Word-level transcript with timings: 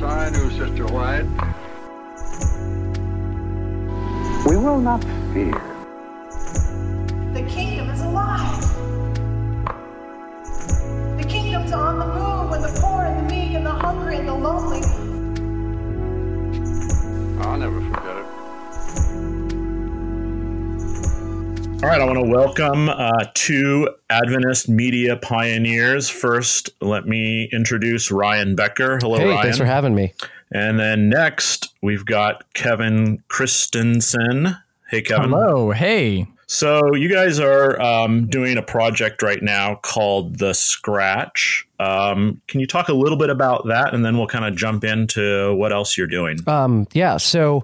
Yes, 0.00 0.04
I 0.04 0.30
knew 0.30 0.48
Sister 0.50 0.86
White. 0.86 1.24
We 4.46 4.56
will 4.56 4.78
not 4.78 5.02
fear. 5.32 5.60
The 7.32 7.42
kingdom 7.48 7.90
is 7.90 8.00
alive. 8.02 8.62
The 11.16 11.24
kingdom's 11.28 11.72
on 11.72 11.98
the 11.98 12.06
move 12.06 12.50
when 12.50 12.62
the 12.62 12.78
poor 12.80 13.06
and 13.06 13.28
the 13.28 13.34
meek 13.34 13.54
and 13.54 13.66
the 13.66 13.72
hungry 13.72 14.18
and 14.18 14.28
the 14.28 14.34
lonely. 14.34 14.82
I'll 17.42 17.58
never 17.58 17.80
All 21.80 21.88
right, 21.88 22.00
I 22.00 22.04
want 22.04 22.18
to 22.18 22.28
welcome 22.28 22.88
uh, 22.88 23.24
two 23.34 23.88
Adventist 24.10 24.68
media 24.68 25.16
pioneers. 25.16 26.08
First, 26.10 26.70
let 26.80 27.06
me 27.06 27.48
introduce 27.52 28.10
Ryan 28.10 28.56
Becker. 28.56 28.98
Hello, 29.00 29.16
Hey, 29.16 29.26
Ryan. 29.26 29.42
thanks 29.42 29.58
for 29.58 29.64
having 29.64 29.94
me. 29.94 30.12
and 30.50 30.78
then 30.78 31.08
next, 31.08 31.72
we've 31.80 32.04
got 32.04 32.52
Kevin 32.52 33.22
Christensen. 33.28 34.56
Hey, 34.90 35.02
Kevin. 35.02 35.30
Hello. 35.30 35.70
Hey. 35.70 36.26
So, 36.48 36.94
you 36.94 37.08
guys 37.08 37.38
are 37.38 37.80
um, 37.80 38.26
doing 38.26 38.56
a 38.58 38.62
project 38.62 39.22
right 39.22 39.42
now 39.42 39.76
called 39.76 40.38
The 40.38 40.54
Scratch. 40.54 41.66
Um, 41.78 42.40
can 42.48 42.58
you 42.60 42.66
talk 42.66 42.88
a 42.88 42.94
little 42.94 43.18
bit 43.18 43.30
about 43.30 43.68
that? 43.68 43.94
And 43.94 44.04
then 44.04 44.18
we'll 44.18 44.26
kind 44.26 44.44
of 44.44 44.56
jump 44.56 44.82
into 44.82 45.54
what 45.54 45.72
else 45.72 45.96
you're 45.96 46.06
doing. 46.08 46.38
Um, 46.48 46.88
yeah, 46.92 47.18
so 47.18 47.62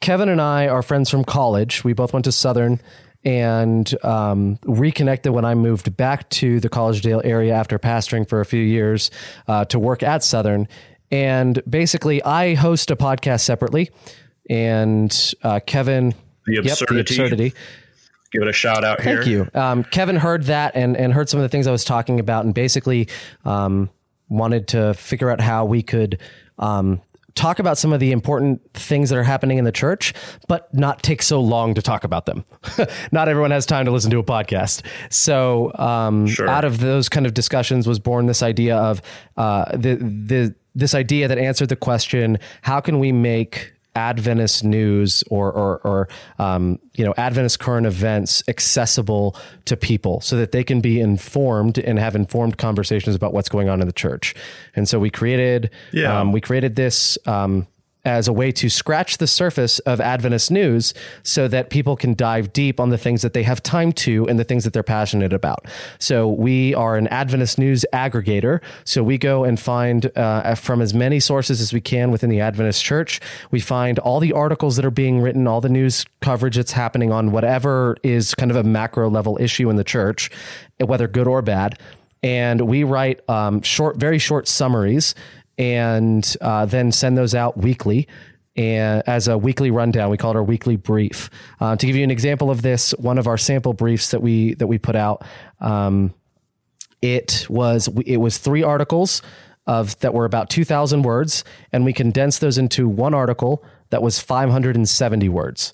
Kevin 0.00 0.28
and 0.28 0.40
I 0.40 0.68
are 0.68 0.82
friends 0.82 1.08
from 1.10 1.24
college. 1.24 1.82
We 1.82 1.92
both 1.94 2.12
went 2.12 2.24
to 2.26 2.32
Southern 2.32 2.80
and 3.24 3.92
um, 4.04 4.58
reconnected 4.64 5.32
when 5.32 5.44
I 5.44 5.54
moved 5.54 5.96
back 5.96 6.28
to 6.30 6.60
the 6.60 6.68
Collegedale 6.68 7.20
area 7.24 7.54
after 7.54 7.78
pastoring 7.78 8.28
for 8.28 8.40
a 8.40 8.44
few 8.44 8.62
years 8.62 9.10
uh, 9.46 9.64
to 9.66 9.78
work 9.78 10.02
at 10.02 10.22
Southern. 10.22 10.68
And 11.10 11.62
basically, 11.68 12.22
I 12.22 12.54
host 12.54 12.90
a 12.90 12.96
podcast 12.96 13.40
separately, 13.40 13.90
and 14.48 15.34
uh, 15.42 15.60
Kevin. 15.66 16.14
The 16.46 16.54
Yep, 16.54 16.64
the 16.64 16.70
absurdity. 16.70 17.00
absurdity. 17.00 17.54
Give 18.32 18.42
it 18.42 18.48
a 18.48 18.52
shout 18.52 18.84
out 18.84 19.00
here. 19.00 19.16
Thank 19.16 19.26
you. 19.26 19.48
Um, 19.54 19.84
Kevin 19.84 20.16
heard 20.16 20.44
that 20.44 20.76
and, 20.76 20.96
and 20.96 21.12
heard 21.14 21.28
some 21.28 21.40
of 21.40 21.44
the 21.44 21.48
things 21.48 21.66
I 21.66 21.72
was 21.72 21.84
talking 21.84 22.20
about, 22.20 22.44
and 22.44 22.54
basically 22.54 23.08
um, 23.44 23.88
wanted 24.28 24.68
to 24.68 24.92
figure 24.94 25.30
out 25.30 25.40
how 25.40 25.64
we 25.64 25.82
could 25.82 26.18
um, 26.58 27.00
talk 27.38 27.60
about 27.60 27.78
some 27.78 27.92
of 27.92 28.00
the 28.00 28.10
important 28.10 28.60
things 28.74 29.10
that 29.10 29.16
are 29.16 29.22
happening 29.22 29.58
in 29.58 29.64
the 29.64 29.72
church, 29.72 30.12
but 30.48 30.72
not 30.74 31.02
take 31.02 31.22
so 31.22 31.40
long 31.40 31.72
to 31.74 31.80
talk 31.80 32.02
about 32.02 32.26
them. 32.26 32.44
not 33.12 33.28
everyone 33.28 33.52
has 33.52 33.64
time 33.64 33.84
to 33.84 33.92
listen 33.92 34.10
to 34.10 34.18
a 34.18 34.24
podcast. 34.24 34.82
So, 35.10 35.72
um, 35.76 36.26
Sure. 36.26 36.48
out 36.48 36.64
of 36.64 36.80
those 36.80 37.08
kind 37.08 37.26
of 37.26 37.34
discussions 37.34 37.86
was 37.86 37.98
born 38.00 38.26
this 38.26 38.42
idea 38.42 38.76
of 38.76 39.00
uh, 39.36 39.76
the 39.76 39.94
the 39.96 40.54
this 40.74 40.94
idea 40.94 41.28
that 41.28 41.38
answered 41.38 41.68
the 41.68 41.76
question: 41.76 42.38
How 42.62 42.80
can 42.80 42.98
we 42.98 43.12
make 43.12 43.72
Adventist 43.98 44.62
news 44.64 45.24
or 45.28 45.50
or, 45.52 45.80
or 45.84 46.08
um, 46.38 46.78
you 46.94 47.04
know 47.04 47.12
Adventist 47.16 47.58
current 47.58 47.86
events 47.86 48.42
accessible 48.48 49.36
to 49.64 49.76
people 49.76 50.20
so 50.20 50.36
that 50.36 50.52
they 50.52 50.62
can 50.64 50.80
be 50.80 51.00
informed 51.00 51.78
and 51.78 51.98
have 51.98 52.14
informed 52.14 52.56
conversations 52.58 53.16
about 53.16 53.32
what's 53.34 53.48
going 53.48 53.68
on 53.68 53.80
in 53.80 53.86
the 53.86 53.92
church. 53.92 54.34
And 54.76 54.88
so 54.88 54.98
we 55.00 55.10
created 55.10 55.70
Yeah. 55.92 56.20
um, 56.20 56.32
we 56.32 56.40
created 56.40 56.76
this. 56.76 57.18
Um, 57.26 57.66
as 58.04 58.28
a 58.28 58.32
way 58.32 58.50
to 58.52 58.68
scratch 58.68 59.18
the 59.18 59.26
surface 59.26 59.78
of 59.80 60.00
Adventist 60.00 60.50
news 60.50 60.94
so 61.22 61.48
that 61.48 61.70
people 61.70 61.96
can 61.96 62.14
dive 62.14 62.52
deep 62.52 62.80
on 62.80 62.90
the 62.90 62.98
things 62.98 63.22
that 63.22 63.32
they 63.34 63.42
have 63.42 63.62
time 63.62 63.92
to 63.92 64.26
and 64.28 64.38
the 64.38 64.44
things 64.44 64.64
that 64.64 64.72
they're 64.72 64.82
passionate 64.82 65.32
about. 65.32 65.66
So 65.98 66.28
we 66.28 66.74
are 66.74 66.96
an 66.96 67.08
Adventist 67.08 67.58
news 67.58 67.84
aggregator. 67.92 68.60
So 68.84 69.02
we 69.02 69.18
go 69.18 69.44
and 69.44 69.58
find 69.58 70.10
uh, 70.16 70.54
from 70.54 70.80
as 70.80 70.94
many 70.94 71.20
sources 71.20 71.60
as 71.60 71.72
we 71.72 71.80
can 71.80 72.10
within 72.10 72.30
the 72.30 72.40
Adventist 72.40 72.84
church. 72.84 73.20
We 73.50 73.60
find 73.60 73.98
all 73.98 74.20
the 74.20 74.32
articles 74.32 74.76
that 74.76 74.84
are 74.84 74.90
being 74.90 75.20
written, 75.20 75.46
all 75.46 75.60
the 75.60 75.68
news 75.68 76.06
coverage 76.20 76.56
that's 76.56 76.72
happening 76.72 77.12
on 77.12 77.32
whatever 77.32 77.96
is 78.02 78.34
kind 78.34 78.50
of 78.50 78.56
a 78.56 78.62
macro 78.64 79.10
level 79.10 79.36
issue 79.40 79.68
in 79.70 79.76
the 79.76 79.84
church, 79.84 80.30
whether 80.78 81.08
good 81.08 81.26
or 81.26 81.42
bad. 81.42 81.78
And 82.22 82.62
we 82.62 82.82
write 82.84 83.20
um, 83.28 83.62
short, 83.62 83.96
very 83.96 84.18
short 84.18 84.48
summaries 84.48 85.14
and 85.58 86.36
uh, 86.40 86.64
then 86.64 86.92
send 86.92 87.18
those 87.18 87.34
out 87.34 87.58
weekly 87.58 88.08
and 88.56 89.02
as 89.06 89.28
a 89.28 89.36
weekly 89.36 89.70
rundown. 89.70 90.10
We 90.10 90.16
call 90.16 90.32
it 90.32 90.36
our 90.36 90.42
weekly 90.42 90.76
brief. 90.76 91.30
Uh, 91.60 91.76
to 91.76 91.86
give 91.86 91.96
you 91.96 92.04
an 92.04 92.10
example 92.10 92.50
of 92.50 92.62
this 92.62 92.92
one 92.92 93.18
of 93.18 93.26
our 93.26 93.38
sample 93.38 93.72
briefs 93.72 94.10
that 94.10 94.22
we 94.22 94.54
that 94.54 94.66
we 94.66 94.78
put 94.78 94.96
out 94.96 95.24
um, 95.60 96.14
it 97.02 97.46
was 97.48 97.88
it 98.04 98.18
was 98.18 98.38
three 98.38 98.62
articles 98.62 99.22
of 99.66 99.98
that 100.00 100.14
were 100.14 100.24
about 100.24 100.48
2000 100.50 101.02
words 101.02 101.44
and 101.72 101.84
we 101.84 101.92
condensed 101.92 102.40
those 102.40 102.58
into 102.58 102.88
one 102.88 103.14
article 103.14 103.62
that 103.90 104.02
was 104.02 104.18
570 104.18 105.28
words. 105.28 105.72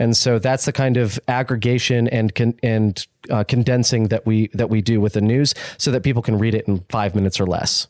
And 0.00 0.16
so 0.16 0.38
that's 0.38 0.64
the 0.64 0.72
kind 0.72 0.96
of 0.96 1.18
aggregation 1.26 2.06
and 2.08 2.32
con- 2.34 2.58
and 2.62 3.04
uh, 3.30 3.44
condensing 3.44 4.08
that 4.08 4.26
we 4.26 4.48
that 4.54 4.70
we 4.70 4.80
do 4.82 5.00
with 5.00 5.14
the 5.14 5.20
news 5.20 5.54
so 5.76 5.90
that 5.90 6.02
people 6.02 6.22
can 6.22 6.38
read 6.38 6.54
it 6.54 6.68
in 6.68 6.84
5 6.88 7.14
minutes 7.14 7.40
or 7.40 7.46
less 7.46 7.88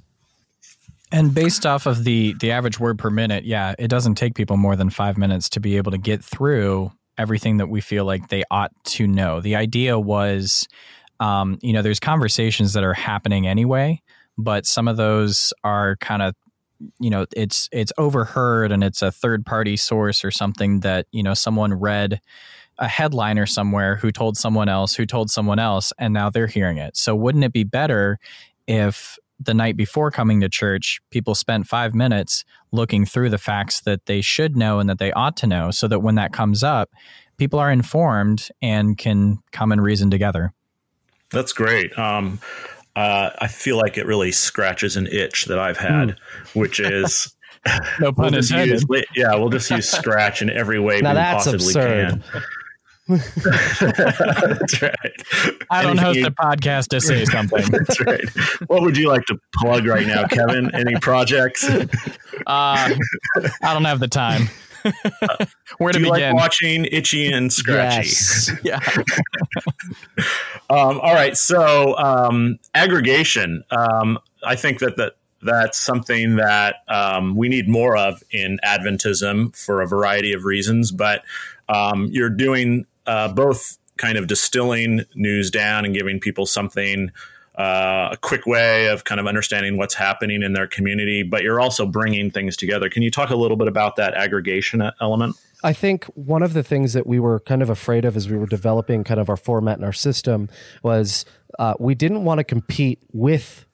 And 1.11 1.35
based 1.35 1.65
off 1.65 1.87
of 1.87 2.05
the 2.05 2.35
the 2.39 2.51
average 2.51 2.79
word 2.79 2.99
per 2.99 3.11
minute, 3.11 3.45
yeah, 3.45 3.75
it 3.79 3.89
doesn't 3.89 4.17
take 4.17 4.35
people 4.35 4.57
more 4.57 4.77
than 4.77 4.91
five 4.91 5.17
minutes 5.17 5.49
to 5.51 5.61
be 5.61 5.77
able 5.77 5.93
to 5.93 5.99
get 5.99 6.23
through 6.23 6.93
everything 7.17 7.57
that 7.57 7.69
we 7.69 7.81
feel 7.81 8.05
like 8.05 8.29
they 8.29 8.45
ought 8.51 8.73
to 8.85 9.07
know. 9.07 9.41
The 9.41 9.57
idea 9.57 9.99
was, 9.99 10.69
um, 11.19 11.59
you 11.63 11.73
know, 11.73 11.83
there's 11.83 11.99
conversations 11.99 12.75
that 12.75 12.85
are 12.85 12.95
happening 12.95 13.47
anyway, 13.47 14.01
but 14.37 14.67
some 14.67 14.87
of 14.87 14.97
those 14.97 15.53
are 15.65 15.97
kind 15.97 16.23
of 16.23 16.35
you 17.01 17.11
know 17.11 17.27
it's 17.35 17.69
it's 17.73 17.93
overheard 17.99 18.71
and 18.71 18.85
it's 18.85 19.03
a 19.03 19.11
third 19.11 19.45
party 19.45 19.77
source 19.77 20.25
or 20.25 20.31
something 20.31 20.81
that 20.81 21.07
you 21.11 21.23
know 21.23 21.35
someone 21.35 21.75
read 21.75 22.21
a 22.79 22.87
headliner 22.87 23.47
somewhere 23.47 23.97
who 23.97 24.13
told 24.13 24.37
someone 24.37 24.69
else 24.69 24.95
who 24.95 25.05
told 25.05 25.29
someone 25.31 25.59
else 25.59 25.93
and 25.99 26.15
now 26.15 26.31
they're 26.31 26.47
hearing 26.47 26.79
it 26.79 26.97
so 26.97 27.17
wouldn't 27.17 27.43
it 27.43 27.53
be 27.53 27.65
better 27.65 28.19
if 28.69 29.19
the 29.41 29.55
night 29.55 29.77
before 29.77 30.11
coming 30.11 30.41
to 30.41 30.49
church 30.49 31.01
people 31.11 31.35
spent 31.35 31.67
five 31.67 31.95
minutes 31.95 32.45
looking 32.73 33.05
through 33.05 33.31
the 33.31 33.39
facts 33.39 33.81
that 33.83 34.07
they 34.07 34.21
should 34.21 34.57
know 34.57 34.79
and 34.81 34.89
that 34.89 34.99
they 34.99 35.13
ought 35.13 35.37
to 35.37 35.47
know 35.47 35.71
so 35.71 35.87
that 35.89 36.01
when 36.01 36.17
that 36.17 36.33
comes 36.33 36.63
up 36.65 36.91
people 37.37 37.59
are 37.59 37.71
informed 37.71 38.49
and 38.61 38.99
can 38.99 39.39
come 39.53 39.71
and 39.73 39.83
reason 39.83 40.11
together 40.11 40.53
That's 41.31 41.53
great. 41.53 41.97
Um, 41.99 42.41
uh, 42.97 43.31
I 43.39 43.47
feel 43.47 43.77
like 43.77 43.97
it 43.97 44.07
really 44.07 44.33
scratches 44.33 44.97
an 44.97 45.07
itch 45.07 45.45
that 45.45 45.59
I've 45.59 45.77
had, 45.77 46.17
which 46.55 46.81
is 46.81 47.33
no 48.01 48.13
pun 48.13 48.33
we'll 48.33 48.35
intended 48.35 48.83
use, 48.89 49.05
yeah, 49.15 49.35
we'll 49.35 49.51
just 49.51 49.71
use 49.71 49.89
scratch 49.89 50.43
in 50.43 50.51
every 50.51 50.81
way 50.81 51.01
Now 51.01 51.11
we 51.11 51.15
that's 51.15 51.45
possibly 51.45 51.67
absurd. 51.67 52.23
can. 52.33 52.43
That's 53.09 54.83
right. 54.83 55.23
i 55.71 55.83
don't 55.83 55.99
host 55.99 56.19
you- 56.19 56.27
a 56.27 56.31
podcast 56.31 56.89
to 56.89 57.01
say 57.01 57.25
something 57.25 57.65
That's 57.71 58.01
right. 58.01 58.29
What 58.69 58.83
would 58.83 58.97
you 58.97 59.09
like 59.09 59.25
to 59.27 59.39
plug 59.55 59.87
right 59.87 60.07
now, 60.07 60.27
Kevin? 60.27 60.75
Any 60.75 60.95
projects? 61.01 61.65
Uh, 61.69 61.85
I 62.47 62.95
don't 63.63 63.85
have 63.85 64.01
the 64.01 64.09
time. 64.09 64.49
Where 65.79 65.93
to 65.93 65.99
Do 65.99 66.05
you 66.07 66.13
begin? 66.13 66.33
like 66.33 66.35
watching 66.35 66.85
Itchy 66.87 67.31
and 67.33 67.53
Scratchy? 67.53 68.09
Yes. 68.09 68.51
yeah. 68.63 68.81
Um, 70.71 71.01
all 71.01 71.15
right. 71.15 71.37
So 71.37 71.97
um, 71.99 72.59
aggregation. 72.75 73.65
Um, 73.71 74.19
I 74.45 74.57
think 74.57 74.79
that 74.81 74.97
that 74.97 75.15
that's 75.43 75.79
something 75.79 76.37
that 76.37 76.77
um, 76.89 77.37
we 77.37 77.49
need 77.49 77.69
more 77.69 77.97
of 77.97 78.23
in 78.31 78.59
Adventism 78.65 79.55
for 79.57 79.83
a 79.83 79.87
variety 79.87 80.33
of 80.33 80.45
reasons. 80.45 80.91
But 80.93 81.23
um, 81.69 82.07
you're 82.11 82.31
doing 82.31 82.87
uh, 83.09 83.27
both 83.27 83.79
kind 83.97 84.17
of 84.17 84.29
distilling 84.29 85.05
news 85.17 85.51
down 85.51 85.85
and 85.85 85.95
giving 85.95 86.21
people 86.21 86.47
something. 86.47 87.11
Uh, 87.57 88.11
a 88.13 88.17
quick 88.17 88.47
way 88.47 88.87
of 88.87 89.03
kind 89.03 89.19
of 89.19 89.27
understanding 89.27 89.77
what's 89.77 89.95
happening 89.95 90.45
in 90.45 90.53
their 90.53 90.69
community, 90.69 91.25
but 91.25 91.43
you're 91.43 91.61
also 91.61 91.85
bringing 91.85 92.31
things 92.31 92.57
together. 92.57 92.89
Can 92.89 93.03
you 93.03 93.11
talk 93.11 93.31
a 93.31 93.35
little 93.35 93.57
bit 93.57 93.67
about 93.67 93.97
that 93.97 94.15
aggregation 94.15 94.81
element? 95.01 95.35
I 95.65 95.73
think 95.73 96.05
one 96.15 96.45
of 96.45 96.53
the 96.53 96.63
things 96.63 96.93
that 96.93 97.05
we 97.05 97.19
were 97.19 97.41
kind 97.41 97.61
of 97.61 97.69
afraid 97.69 98.05
of 98.05 98.17
as 98.17 98.29
we 98.29 98.37
were 98.37 98.47
developing 98.47 99.03
kind 99.03 99.19
of 99.19 99.29
our 99.29 99.37
format 99.37 99.79
and 99.79 99.85
our 99.85 99.93
system 99.93 100.49
was 100.85 101.25
uh, 101.59 101.75
we 101.81 101.97
didn't 101.97 102.23
want 102.23 102.39
to 102.39 102.45
compete 102.45 103.03
with 103.13 103.67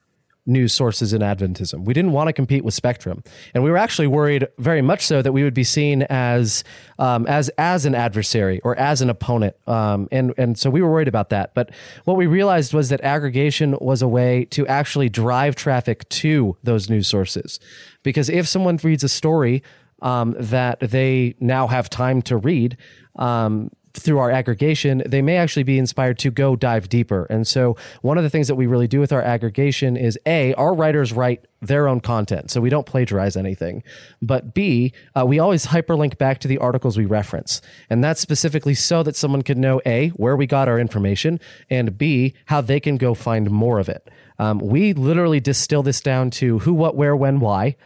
news 0.45 0.73
sources 0.73 1.13
in 1.13 1.21
Adventism. 1.21 1.85
We 1.85 1.93
didn't 1.93 2.11
want 2.11 2.27
to 2.27 2.33
compete 2.33 2.63
with 2.63 2.73
Spectrum, 2.73 3.23
and 3.53 3.63
we 3.63 3.71
were 3.71 3.77
actually 3.77 4.07
worried 4.07 4.47
very 4.57 4.81
much 4.81 5.05
so 5.05 5.21
that 5.21 5.31
we 5.31 5.43
would 5.43 5.53
be 5.53 5.63
seen 5.63 6.03
as 6.03 6.63
um, 6.99 7.25
as 7.27 7.49
as 7.57 7.85
an 7.85 7.95
adversary 7.95 8.61
or 8.61 8.75
as 8.77 9.01
an 9.01 9.09
opponent, 9.09 9.55
um, 9.67 10.07
and 10.11 10.33
and 10.37 10.57
so 10.57 10.69
we 10.69 10.81
were 10.81 10.91
worried 10.91 11.07
about 11.07 11.29
that. 11.29 11.53
But 11.53 11.71
what 12.05 12.17
we 12.17 12.27
realized 12.27 12.73
was 12.73 12.89
that 12.89 13.01
aggregation 13.01 13.77
was 13.81 14.01
a 14.01 14.07
way 14.07 14.45
to 14.51 14.67
actually 14.67 15.09
drive 15.09 15.55
traffic 15.55 16.07
to 16.09 16.57
those 16.63 16.89
news 16.89 17.07
sources, 17.07 17.59
because 18.03 18.29
if 18.29 18.47
someone 18.47 18.79
reads 18.83 19.03
a 19.03 19.09
story 19.09 19.63
um, 20.01 20.35
that 20.37 20.79
they 20.79 21.35
now 21.39 21.67
have 21.67 21.89
time 21.89 22.21
to 22.23 22.37
read. 22.37 22.77
Um, 23.15 23.71
through 23.95 24.19
our 24.19 24.31
aggregation, 24.31 25.03
they 25.05 25.21
may 25.21 25.37
actually 25.37 25.63
be 25.63 25.77
inspired 25.77 26.19
to 26.19 26.31
go 26.31 26.55
dive 26.55 26.89
deeper. 26.89 27.25
And 27.29 27.47
so, 27.47 27.75
one 28.01 28.17
of 28.17 28.23
the 28.23 28.29
things 28.29 28.47
that 28.47 28.55
we 28.55 28.67
really 28.67 28.87
do 28.87 28.99
with 28.99 29.11
our 29.11 29.21
aggregation 29.21 29.97
is 29.97 30.17
A, 30.25 30.53
our 30.55 30.73
writers 30.73 31.13
write 31.13 31.45
their 31.61 31.87
own 31.87 31.99
content. 31.99 32.51
So, 32.51 32.61
we 32.61 32.69
don't 32.69 32.85
plagiarize 32.85 33.35
anything. 33.35 33.83
But 34.21 34.53
B, 34.53 34.93
uh, 35.15 35.25
we 35.25 35.39
always 35.39 35.67
hyperlink 35.67 36.17
back 36.17 36.39
to 36.39 36.47
the 36.47 36.57
articles 36.57 36.97
we 36.97 37.05
reference. 37.05 37.61
And 37.89 38.03
that's 38.03 38.21
specifically 38.21 38.73
so 38.73 39.03
that 39.03 39.15
someone 39.15 39.41
can 39.41 39.59
know 39.59 39.81
A, 39.85 40.09
where 40.09 40.35
we 40.35 40.47
got 40.47 40.67
our 40.67 40.79
information, 40.79 41.39
and 41.69 41.97
B, 41.97 42.33
how 42.45 42.61
they 42.61 42.79
can 42.79 42.97
go 42.97 43.13
find 43.13 43.49
more 43.49 43.79
of 43.79 43.89
it. 43.89 44.09
Um, 44.37 44.59
we 44.59 44.93
literally 44.93 45.39
distill 45.39 45.83
this 45.83 46.01
down 46.01 46.29
to 46.31 46.59
who, 46.59 46.73
what, 46.73 46.95
where, 46.95 47.15
when, 47.15 47.39
why, 47.39 47.77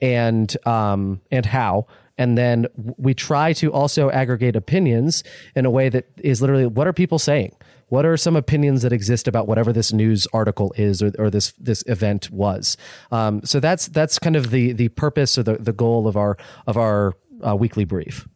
and 0.00 0.54
um, 0.66 1.20
and 1.30 1.46
how 1.46 1.86
and 2.20 2.36
then 2.36 2.66
we 2.98 3.14
try 3.14 3.54
to 3.54 3.72
also 3.72 4.10
aggregate 4.10 4.54
opinions 4.54 5.24
in 5.56 5.64
a 5.64 5.70
way 5.70 5.88
that 5.88 6.04
is 6.18 6.42
literally 6.42 6.66
what 6.66 6.86
are 6.86 6.92
people 6.92 7.18
saying? 7.18 7.56
What 7.88 8.04
are 8.04 8.18
some 8.18 8.36
opinions 8.36 8.82
that 8.82 8.92
exist 8.92 9.26
about 9.26 9.48
whatever 9.48 9.72
this 9.72 9.90
news 9.90 10.28
article 10.34 10.74
is 10.76 11.02
or, 11.02 11.12
or 11.18 11.30
this 11.30 11.52
this 11.52 11.82
event 11.86 12.30
was? 12.30 12.76
Um, 13.10 13.40
so 13.42 13.58
that's 13.58 13.88
that's 13.88 14.18
kind 14.18 14.36
of 14.36 14.50
the 14.50 14.72
the 14.74 14.90
purpose 14.90 15.38
or 15.38 15.42
the, 15.42 15.54
the 15.54 15.72
goal 15.72 16.06
of 16.06 16.18
our 16.18 16.36
of 16.66 16.76
our 16.76 17.14
uh, 17.44 17.56
weekly 17.56 17.86
brief. 17.86 18.28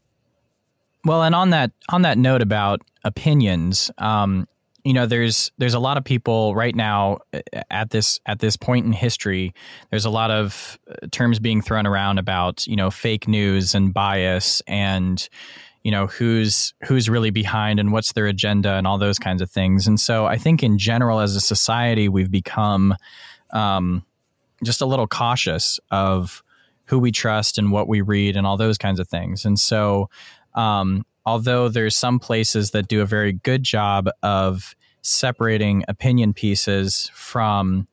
Well 1.05 1.23
and 1.23 1.35
on 1.35 1.51
that 1.51 1.73
on 1.91 2.01
that 2.03 2.17
note 2.17 2.41
about 2.41 2.81
opinions 3.05 3.91
um, 3.99 4.49
you 4.85 4.93
know 4.93 5.07
there's 5.07 5.51
there's 5.59 5.75
a 5.75 5.79
lot 5.79 5.97
of 5.97 6.05
people 6.05 6.55
right 6.55 6.75
now 6.75 7.19
uh, 7.33 7.41
at 7.71 7.91
this 7.91 8.21
at 8.27 8.39
this 8.39 8.57
point 8.57 8.87
in 8.87 8.93
history 8.93 9.53
there's 9.91 10.05
a 10.05 10.11
lot 10.11 10.31
of 10.31 10.79
uh, 10.89 11.07
terms 11.11 11.39
being 11.39 11.63
thrown 11.63 11.87
around 11.87 12.19
about 12.19 12.67
you 12.67 12.77
know 12.77 12.91
fake 12.91 13.27
news 13.27 13.75
and 13.75 13.95
bias 13.95 14.63
and 14.67 15.29
you 15.83 15.91
know 15.91 16.07
who's 16.07 16.75
who's 16.85 17.09
really 17.09 17.31
behind 17.31 17.81
and 17.81 17.93
what's 17.93 18.13
their 18.13 18.27
agenda 18.27 18.75
and 18.75 18.87
all 18.87 18.99
those 18.99 19.19
kinds 19.19 19.43
of 19.43 19.51
things. 19.51 19.87
And 19.87 19.99
so 19.99 20.27
i 20.27 20.37
think 20.37 20.63
in 20.63 20.79
general 20.79 21.21
as 21.21 21.35
a 21.35 21.41
society 21.41 22.09
we've 22.09 22.31
become 22.31 22.95
um, 23.53 24.05
just 24.63 24.81
a 24.81 24.87
little 24.87 25.07
cautious 25.07 25.81
of 25.91 26.43
who 26.87 26.99
we 26.99 27.13
trust 27.13 27.57
and 27.57 27.73
what 27.73 27.89
we 27.89 28.01
read 28.01 28.37
and 28.37 28.47
all 28.47 28.57
those 28.57 28.77
kinds 28.77 29.01
of 29.01 29.09
things. 29.09 29.45
And 29.45 29.59
so 29.59 30.11
um, 30.55 31.07
although 31.27 31.69
there's 31.69 31.97
some 31.97 32.19
places 32.19 32.73
that 32.73 32.89
do 32.89 33.01
a 33.01 33.07
very 33.07 33.33
good 33.33 33.63
job 33.63 34.09
of 34.23 34.75
separating 35.03 35.85
opinion 35.89 36.33
pieces 36.33 37.11
from 37.15 37.87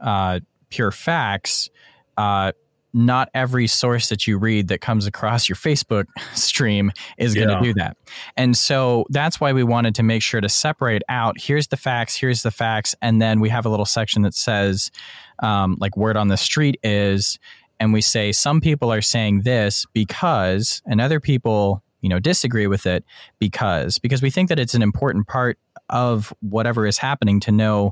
uh, 0.00 0.40
pure 0.70 0.90
facts, 0.90 1.70
uh, 2.16 2.52
not 2.94 3.28
every 3.34 3.66
source 3.66 4.08
that 4.08 4.26
you 4.26 4.38
read 4.38 4.68
that 4.68 4.80
comes 4.80 5.06
across 5.06 5.48
your 5.48 5.56
Facebook 5.56 6.04
stream 6.34 6.92
is 7.18 7.34
going 7.34 7.48
to 7.48 7.54
yeah. 7.54 7.62
do 7.62 7.74
that. 7.74 7.96
And 8.36 8.56
so 8.56 9.04
that's 9.10 9.40
why 9.40 9.52
we 9.52 9.64
wanted 9.64 9.96
to 9.96 10.04
make 10.04 10.22
sure 10.22 10.40
to 10.40 10.48
separate 10.48 11.02
out 11.08 11.38
here's 11.38 11.66
the 11.66 11.76
facts, 11.76 12.16
here's 12.16 12.42
the 12.42 12.52
facts. 12.52 12.94
And 13.02 13.20
then 13.20 13.40
we 13.40 13.48
have 13.48 13.66
a 13.66 13.68
little 13.68 13.84
section 13.84 14.22
that 14.22 14.34
says, 14.34 14.92
um, 15.40 15.76
like, 15.80 15.96
word 15.96 16.16
on 16.16 16.28
the 16.28 16.36
street 16.36 16.78
is, 16.84 17.40
and 17.80 17.92
we 17.92 18.00
say 18.00 18.30
some 18.30 18.60
people 18.60 18.92
are 18.92 19.02
saying 19.02 19.42
this 19.42 19.86
because, 19.92 20.80
and 20.86 21.00
other 21.00 21.18
people 21.18 21.82
you 22.04 22.08
know 22.08 22.20
disagree 22.20 22.68
with 22.68 22.86
it 22.86 23.04
because 23.40 23.98
because 23.98 24.22
we 24.22 24.30
think 24.30 24.48
that 24.48 24.58
it's 24.60 24.74
an 24.74 24.82
important 24.82 25.26
part 25.26 25.58
of 25.88 26.32
whatever 26.40 26.86
is 26.86 26.98
happening 26.98 27.40
to 27.40 27.50
know 27.50 27.90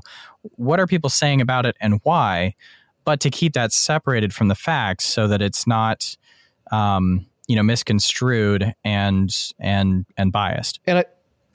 what 0.55 0.79
are 0.79 0.87
people 0.87 1.09
saying 1.09 1.41
about 1.41 1.65
it 1.65 1.75
and 1.81 1.99
why 2.03 2.53
but 3.05 3.19
to 3.19 3.29
keep 3.29 3.53
that 3.53 3.71
separated 3.71 4.33
from 4.33 4.47
the 4.47 4.55
facts 4.55 5.05
so 5.05 5.27
that 5.27 5.41
it's 5.41 5.67
not 5.67 6.15
um, 6.71 7.25
you 7.47 7.55
know 7.55 7.63
misconstrued 7.63 8.73
and 8.83 9.35
and 9.59 10.05
and 10.17 10.31
biased. 10.31 10.79
And 10.85 10.99
I, 10.99 11.05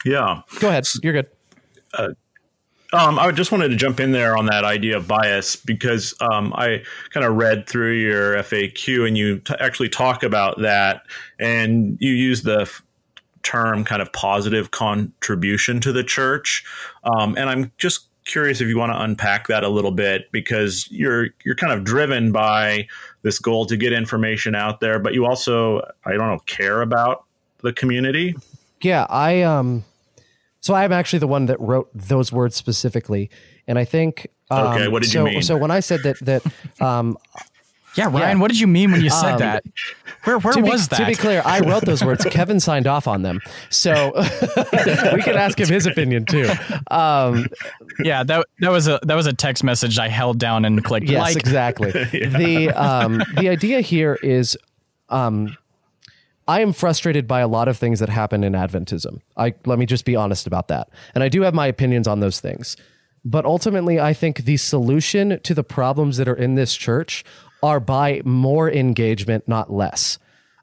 yeah. 0.05 0.43
Go 0.61 0.69
ahead. 0.69 0.87
You're 1.03 1.13
good. 1.13 1.29
Uh, 1.95 2.09
um, 2.93 3.19
I 3.19 3.31
just 3.33 3.53
wanted 3.53 3.69
to 3.69 3.77
jump 3.77 4.01
in 4.01 4.13
there 4.13 4.37
on 4.37 4.47
that 4.47 4.65
idea 4.65 4.97
of 4.97 5.07
bias 5.07 5.57
because 5.57 6.15
um, 6.21 6.55
I 6.55 6.83
kind 7.11 7.27
of 7.27 7.37
read 7.37 7.69
through 7.69 7.93
your 7.93 8.37
FAQ 8.37 9.07
and 9.07 9.17
you 9.17 9.41
t- 9.41 9.55
actually 9.61 9.91
talk 9.91 10.23
about 10.23 10.59
that, 10.61 11.03
and 11.39 11.99
you 12.01 12.13
use 12.13 12.43
the 12.43 12.63
f- 12.63 12.83
term 13.43 13.85
kind 13.85 14.01
of 14.01 14.11
positive 14.13 14.71
contribution 14.71 15.81
to 15.81 15.93
the 15.93 16.03
church. 16.03 16.65
Um, 17.05 17.37
and 17.37 17.51
I'm 17.51 17.73
just 17.77 18.07
curious 18.25 18.61
if 18.61 18.69
you 18.69 18.79
want 18.79 18.93
to 18.93 19.03
unpack 19.03 19.49
that 19.49 19.65
a 19.65 19.69
little 19.69 19.91
bit 19.91 20.31
because 20.33 20.91
you're 20.91 21.29
you're 21.45 21.57
kind 21.57 21.73
of 21.73 21.85
driven 21.85 22.33
by 22.33 22.87
this 23.23 23.39
goal 23.39 23.67
to 23.67 23.77
get 23.77 23.93
information 23.93 24.55
out 24.55 24.81
there, 24.81 24.99
but 24.99 25.13
you 25.13 25.27
also 25.27 25.81
I 26.07 26.13
don't 26.13 26.29
know 26.29 26.41
care 26.47 26.81
about 26.81 27.25
the 27.63 27.73
community. 27.73 28.35
Yeah, 28.81 29.07
I 29.11 29.43
um 29.43 29.85
so 30.61 30.75
I'm 30.75 30.93
actually 30.93 31.21
the 31.21 31.29
one 31.29 31.47
that 31.47 31.61
wrote 31.61 31.91
those 31.95 32.33
words 32.33 32.57
specifically, 32.57 33.31
and 33.67 33.79
I 33.79 33.85
think. 33.85 34.29
Um, 34.51 34.67
okay, 34.69 34.89
what 34.89 35.03
did 35.03 35.11
so, 35.11 35.25
you 35.27 35.33
mean? 35.33 35.43
So 35.43 35.57
when 35.57 35.71
I 35.71 35.81
said 35.81 36.03
that 36.03 36.19
that. 36.21 36.43
Um, 36.81 37.19
yeah, 37.97 38.05
Ryan, 38.05 38.37
yeah. 38.37 38.41
what 38.43 38.51
did 38.51 38.61
you 38.61 38.69
mean 38.69 38.93
when 38.93 39.01
you 39.01 39.11
said 39.11 39.33
um, 39.33 39.39
that? 39.41 39.65
Where, 40.23 40.39
where 40.39 40.63
was 40.63 40.87
be, 40.87 40.97
that? 40.97 41.01
To 41.01 41.07
be 41.07 41.15
clear, 41.17 41.43
I 41.45 41.61
wrote 41.61 41.85
those 41.85 42.05
words. 42.05 42.25
Kevin 42.31 42.61
signed 42.61 42.87
off 42.87 43.09
on 43.09 43.23
them, 43.23 43.41
so 43.71 44.13
we 44.15 45.23
could 45.23 45.35
ask 45.35 45.59
him 45.59 45.67
his 45.67 45.85
opinion 45.87 46.25
too. 46.25 46.49
Um, 46.93 47.47
yeah, 48.05 48.23
that 48.23 48.47
that 48.61 48.71
was 48.71 48.87
a 48.87 49.01
that 49.03 49.17
was 49.17 49.27
a 49.27 49.33
text 49.33 49.65
message 49.65 49.99
I 49.99 50.09
held 50.09 50.39
down 50.39 50.65
and 50.65 50.85
clicked. 50.85 51.09
Yes, 51.09 51.35
like. 51.35 51.37
exactly. 51.37 51.89
yeah. 52.13 52.29
The 52.29 52.71
um, 52.71 53.23
the 53.37 53.49
idea 53.49 53.81
here 53.81 54.17
is 54.23 54.57
um, 55.09 55.57
I 56.49 56.61
am 56.61 56.73
frustrated 56.73 57.29
by 57.29 57.41
a 57.41 57.47
lot 57.47 57.69
of 57.69 57.77
things 57.77 58.01
that 58.01 58.09
happen 58.09 58.43
in 58.43 58.55
Adventism. 58.55 59.21
I 59.37 59.55
let 59.67 59.79
me 59.79 59.85
just 59.85 60.07
be 60.07 60.17
honest 60.17 60.47
about 60.47 60.69
that. 60.69 60.89
And 61.15 61.23
I 61.23 61.29
do 61.29 61.43
have 61.43 61.53
my 61.53 61.67
opinions 61.67 62.09
on 62.09 62.21
those 62.21 62.41
things. 62.41 62.77
But 63.23 63.45
ultimately, 63.45 64.01
I 64.01 64.15
think 64.15 64.39
the 64.39 64.57
solution 64.57 65.41
to 65.41 65.53
the 65.53 65.63
problems 65.63 66.17
that 66.17 66.27
are 66.27 66.35
in 66.35 66.55
this 66.55 66.75
church 66.75 67.23
are 67.63 67.81
by 67.81 68.23
more 68.25 68.71
engagement, 68.71 69.47
not 69.47 69.71
less. 69.71 70.19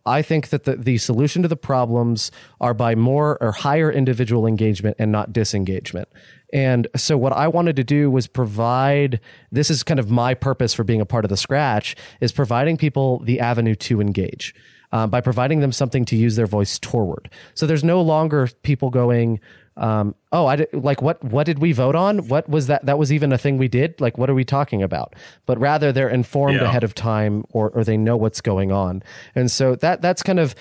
I 0.08 0.22
think 0.22 0.50
that 0.50 0.64
the, 0.64 0.76
the 0.76 0.98
solution 0.98 1.42
to 1.44 1.48
the 1.48 1.56
problems 1.56 2.31
are 2.62 2.74
by 2.74 2.96
more 2.96 3.38
or 3.42 3.52
higher 3.52 3.92
individual 3.92 4.48
engagement 4.48 4.96
and 5.00 5.12
not 5.12 5.34
disengagement. 5.34 6.08
And 6.54 6.88
so, 6.96 7.18
what 7.18 7.34
I 7.34 7.48
wanted 7.48 7.76
to 7.76 7.84
do 7.84 8.10
was 8.10 8.26
provide 8.26 9.20
this 9.52 9.70
is 9.70 9.84
kind 9.84 10.00
of 10.00 10.10
my 10.10 10.34
purpose 10.34 10.74
for 10.74 10.84
being 10.84 11.02
a 11.02 11.06
part 11.06 11.26
of 11.26 11.30
the 11.30 11.38
scratch 11.38 11.96
is 12.22 12.31
providing 12.31 12.78
people 12.78 13.20
the 13.20 13.40
avenue 13.40 13.76
to 13.76 14.02
engage 14.02 14.56
um, 14.95 15.09
by 15.09 15.19
providing 15.19 15.59
them 15.59 15.74
something 15.74 16.06
to 16.06 16.15
use 16.15 16.38
their 16.38 16.47
voice 16.47 16.80
toward. 16.80 17.30
So 17.53 17.68
there's 17.68 17.83
no 17.83 18.00
longer 18.01 18.47
people 18.63 18.89
going, 18.89 19.42
um, 19.75 20.15
oh, 20.31 20.45
I 20.45 20.56
did, 20.56 20.69
like 20.71 21.01
what 21.01 21.21
what 21.21 21.45
did 21.45 21.59
we 21.59 21.74
vote 21.74 21.95
on? 21.95 22.30
What 22.30 22.47
was 22.47 22.68
that? 22.68 22.86
That 22.86 22.97
was 22.97 23.12
even 23.12 23.33
a 23.33 23.38
thing 23.38 23.57
we 23.57 23.68
did. 23.68 23.99
Like 23.99 24.18
what 24.18 24.30
are 24.30 24.33
we 24.33 24.45
talking 24.45 24.81
about? 24.81 25.14
But 25.45 25.59
rather 25.59 25.92
they're 25.92 26.07
informed 26.07 26.61
yeah. 26.61 26.68
ahead 26.69 26.85
of 26.85 26.95
time, 26.95 27.44
or 27.49 27.71
or 27.71 27.83
they 27.83 27.97
know 27.97 28.16
what's 28.16 28.40
going 28.40 28.71
on. 28.71 29.04
And 29.35 29.52
so 29.52 29.75
that 29.75 30.02
that's 30.02 30.23
kind 30.23 30.40
of 30.40 30.56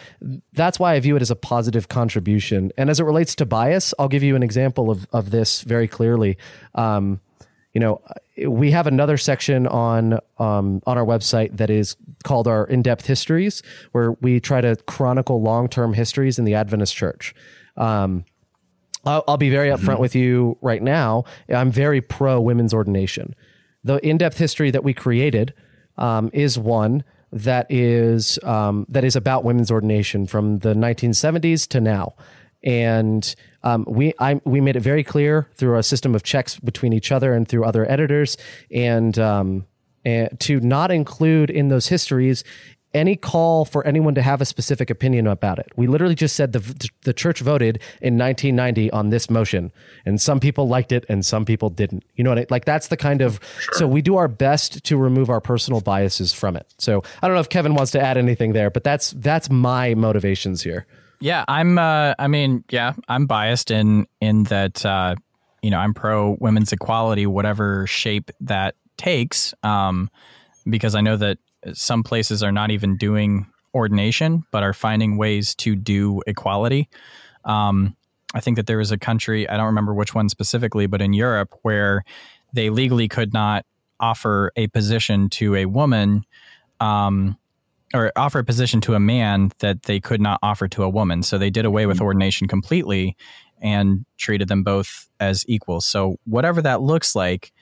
that's 0.53 0.81
why 0.81 0.95
I 0.95 1.01
view 1.01 1.15
it 1.15 1.23
as 1.23 1.31
a 1.31 1.37
positive 1.37 1.87
contribution. 1.87 2.73
And 2.77 2.91
as 2.91 2.99
it 2.99 3.05
relates 3.05 3.37
to 3.37 3.47
bias, 3.47 3.95
I'll 4.01 4.09
give 4.09 4.25
you 4.25 4.35
an 4.35 4.43
example 4.43 4.91
of 4.91 5.07
of 5.13 5.31
this 5.31 5.61
very 5.61 5.87
clearly. 5.87 6.39
Um, 6.75 7.21
you 7.75 7.81
know, 7.81 8.01
we 8.47 8.71
have 8.71 8.87
another 8.87 9.17
section 9.17 9.67
on 9.67 10.15
um, 10.39 10.81
on 10.87 10.97
our 10.97 11.05
website 11.05 11.57
that 11.57 11.71
is 11.71 11.97
called 12.23 12.47
our 12.49 12.67
in-depth 12.67 13.07
histories, 13.07 13.63
where 13.93 14.13
we 14.13 14.41
try 14.41 14.61
to 14.61 14.77
chronicle 14.87 15.43
long-term 15.43 15.95
histories 15.95 16.39
in 16.39 16.45
the 16.45 16.55
Adventist 16.55 16.95
Church. 16.95 17.35
Um, 17.77 18.25
I'll, 19.05 19.25
I'll, 19.29 19.37
be 19.37 19.51
very 19.51 19.69
upfront 19.69 19.95
mm-hmm. 19.95 20.01
with 20.01 20.15
you 20.15 20.57
right 20.63 20.83
now. 20.83 21.25
I'm 21.49 21.71
very 21.71 22.01
pro 22.01 22.41
women's 22.41 22.73
ordination. 22.73 23.35
The 23.83 23.97
in-depth 24.07 24.39
history 24.39 24.71
that 24.71 24.83
we 24.83 24.95
created 24.95 25.53
um, 25.99 26.31
is 26.33 26.59
one 26.59 27.05
that 27.33 27.67
is 27.69 28.39
um, 28.45 28.87
that 28.89 29.03
is 29.03 29.17
about 29.17 29.43
women's 29.43 29.71
ordination 29.71 30.27
from 30.27 30.59
the 30.59 30.75
1970s 30.75 31.67
to 31.69 31.81
now 31.81 32.15
and 32.65 33.35
um, 33.63 33.85
we 33.87 34.15
I, 34.19 34.41
we 34.45 34.61
made 34.61 34.75
it 34.75 34.81
very 34.81 35.05
clear 35.05 35.49
through 35.55 35.79
a 35.79 35.83
system 35.83 36.15
of 36.15 36.23
checks 36.23 36.59
between 36.59 36.93
each 36.93 37.13
other 37.13 37.35
and 37.35 37.47
through 37.47 37.65
other 37.65 37.89
editors, 37.91 38.37
and, 38.71 39.17
um, 39.19 39.67
and 40.05 40.39
to 40.41 40.61
not 40.61 40.91
include 40.91 41.51
in 41.51 41.69
those 41.69 41.89
histories 41.89 42.43
any 42.95 43.17
call 43.17 43.65
for 43.65 43.85
anyone 43.87 44.15
to 44.15 44.23
have 44.23 44.41
a 44.41 44.45
specific 44.45 44.89
opinion 44.89 45.27
about 45.27 45.59
it. 45.59 45.67
We 45.75 45.89
literally 45.89 46.15
just 46.15 46.37
said 46.37 46.53
the 46.53 46.91
the 47.03 47.13
church 47.13 47.41
voted 47.41 47.81
in 48.01 48.17
1990 48.17 48.91
on 48.93 49.11
this 49.11 49.29
motion, 49.29 49.73
and 50.07 50.21
some 50.21 50.41
people 50.41 50.69
liked 50.69 50.93
it 50.93 51.05
and 51.09 51.27
some 51.27 51.45
people 51.45 51.71
didn't. 51.71 52.05
You 52.15 52.25
know 52.25 52.31
what? 52.31 52.39
I, 52.39 52.47
like 52.51 52.65
that's 52.65 52.89
the 52.89 52.97
kind 52.97 53.21
of 53.21 53.41
sure. 53.59 53.75
so 53.75 53.87
we 53.87 54.01
do 54.01 54.17
our 54.17 54.29
best 54.29 54.85
to 54.85 54.97
remove 54.97 55.29
our 55.29 55.41
personal 55.41 55.81
biases 55.81 56.33
from 56.33 56.57
it. 56.57 56.73
So 56.79 57.03
I 57.21 57.27
don't 57.27 57.35
know 57.35 57.41
if 57.41 57.49
Kevin 57.49 57.75
wants 57.75 57.93
to 57.93 58.01
add 58.01 58.17
anything 58.17 58.53
there, 58.53 58.71
but 58.71 58.85
that's 58.85 59.11
that's 59.11 59.51
my 59.51 59.95
motivations 59.95 60.63
here. 60.63 60.87
Yeah, 61.25 61.43
I'm. 61.49 61.79
Uh, 61.79 62.13
I 62.19 62.29
mean, 62.29 62.65
yeah, 62.69 62.93
I'm 63.09 63.25
biased 63.27 63.71
in 63.71 64.07
in 64.21 64.43
that. 64.45 64.85
Uh, 64.85 65.15
you 65.63 65.71
know, 65.71 65.79
I'm 65.79 65.95
pro 65.95 66.37
women's 66.39 66.71
equality, 66.71 67.27
whatever 67.27 67.87
shape 67.87 68.31
that 68.43 68.75
takes, 68.99 69.55
um, 69.63 70.11
because 70.69 70.95
I 70.95 71.01
know 71.01 71.17
that 71.17 71.39
some 71.73 72.03
places 72.03 72.43
are 72.43 72.53
not 72.53 72.71
even 72.71 72.99
doing 72.99 73.47
ordination, 73.75 74.45
but 74.51 74.63
are 74.63 74.75
finding 74.75 75.17
ways 75.17 75.55
to 75.55 75.75
do 75.75 76.21
equality. 76.27 76.91
Um, 77.47 77.97
I 78.35 78.41
think 78.41 78.59
that 78.59 78.67
there 78.67 78.77
was 78.77 78.93
a 78.93 78.99
country, 78.99 79.49
I 79.49 79.57
don't 79.57 79.65
remember 79.65 79.95
which 79.95 80.15
one 80.15 80.29
specifically, 80.29 80.87
but 80.87 81.01
in 81.01 81.15
Europe 81.15 81.55
where 81.63 82.05
they 82.53 82.69
legally 82.69 83.09
could 83.09 83.33
not 83.33 83.65
offer 83.99 84.53
a 84.57 84.67
position 84.67 85.31
to 85.31 85.55
a 85.55 85.65
woman 85.65 86.27
um, 86.81 87.39
or 87.95 88.13
offer 88.17 88.41
a 88.41 88.45
position 88.45 88.81
to 88.83 88.95
a 88.95 89.01
man 89.01 89.53
that 89.61 89.85
they 89.85 90.01
could 90.01 90.21
not 90.21 90.41
offer 90.43 90.69
to 90.69 90.83
a 90.83 90.89
woman. 90.89 91.23
So 91.23 91.39
they 91.39 91.51
did 91.51 91.65
away 91.65 91.87
with 91.87 91.99
Mm-hmm. 91.99 92.05
ordination 92.05 92.49
completely 92.49 93.17
and 93.63 94.05
treated 94.19 94.49
them 94.49 94.65
both 94.65 95.09
as 95.21 95.45
equals. 95.49 95.87
So 95.87 96.17
whatever 96.25 96.61
that 96.63 96.83
looks 96.83 97.15
like, 97.15 97.53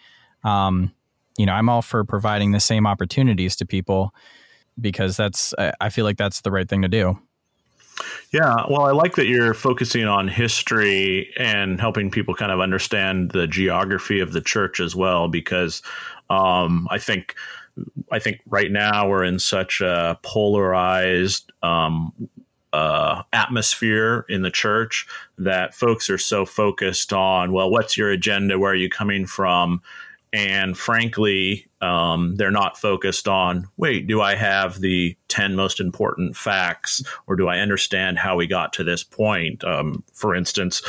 um, 0.42 0.90
you 1.38 1.46
know, 1.46 1.52
I'm 1.52 1.68
all 1.68 1.82
for 1.82 2.04
providing 2.04 2.52
the 2.52 2.60
same 2.60 2.86
opportunities 2.86 3.56
to 3.56 3.66
people 3.66 4.14
because 4.80 5.16
that's 5.16 5.54
I 5.58 5.72
I 5.80 5.88
feel 5.90 6.04
like 6.04 6.16
that's 6.16 6.40
the 6.40 6.50
right 6.50 6.68
thing 6.68 6.82
to 6.82 6.88
do. 6.88 7.18
Yeah, 8.32 8.64
well, 8.70 8.82
I 8.82 8.92
like 8.92 9.16
that 9.16 9.26
you're 9.26 9.52
focusing 9.54 10.04
on 10.06 10.26
history 10.26 11.30
and 11.36 11.78
helping 11.78 12.10
people 12.10 12.34
kind 12.34 12.50
of 12.50 12.60
understand 12.60 13.32
the 13.32 13.46
geography 13.46 14.20
of 14.20 14.32
the 14.32 14.40
church 14.40 14.80
as 14.80 14.96
well, 14.96 15.28
because 15.28 15.82
um, 16.30 16.88
I 16.90 16.98
think 16.98 17.34
I 18.10 18.18
think 18.18 18.40
right 18.46 18.70
now 18.70 19.08
we're 19.08 19.24
in 19.24 19.38
such 19.38 19.80
a 19.80 20.18
polarized 20.22 21.50
um, 21.62 22.12
uh, 22.72 23.22
atmosphere 23.32 24.24
in 24.28 24.42
the 24.42 24.50
church 24.50 25.06
that 25.38 25.74
folks 25.74 26.08
are 26.10 26.18
so 26.18 26.44
focused 26.44 27.12
on, 27.12 27.52
well, 27.52 27.70
what's 27.70 27.96
your 27.96 28.10
agenda? 28.10 28.58
Where 28.58 28.72
are 28.72 28.76
you 28.76 28.88
coming 28.88 29.26
from? 29.26 29.82
And 30.32 30.78
frankly, 30.78 31.66
um, 31.82 32.36
they're 32.36 32.50
not 32.50 32.78
focused 32.78 33.28
on, 33.28 33.68
wait, 33.76 34.06
do 34.06 34.22
I 34.22 34.34
have 34.34 34.80
the 34.80 35.16
10 35.28 35.54
most 35.54 35.78
important 35.78 36.36
facts 36.36 37.02
or 37.26 37.36
do 37.36 37.48
I 37.48 37.58
understand 37.58 38.18
how 38.18 38.36
we 38.36 38.46
got 38.46 38.72
to 38.74 38.84
this 38.84 39.04
point? 39.04 39.62
Um, 39.62 40.02
for 40.14 40.34
instance, 40.34 40.82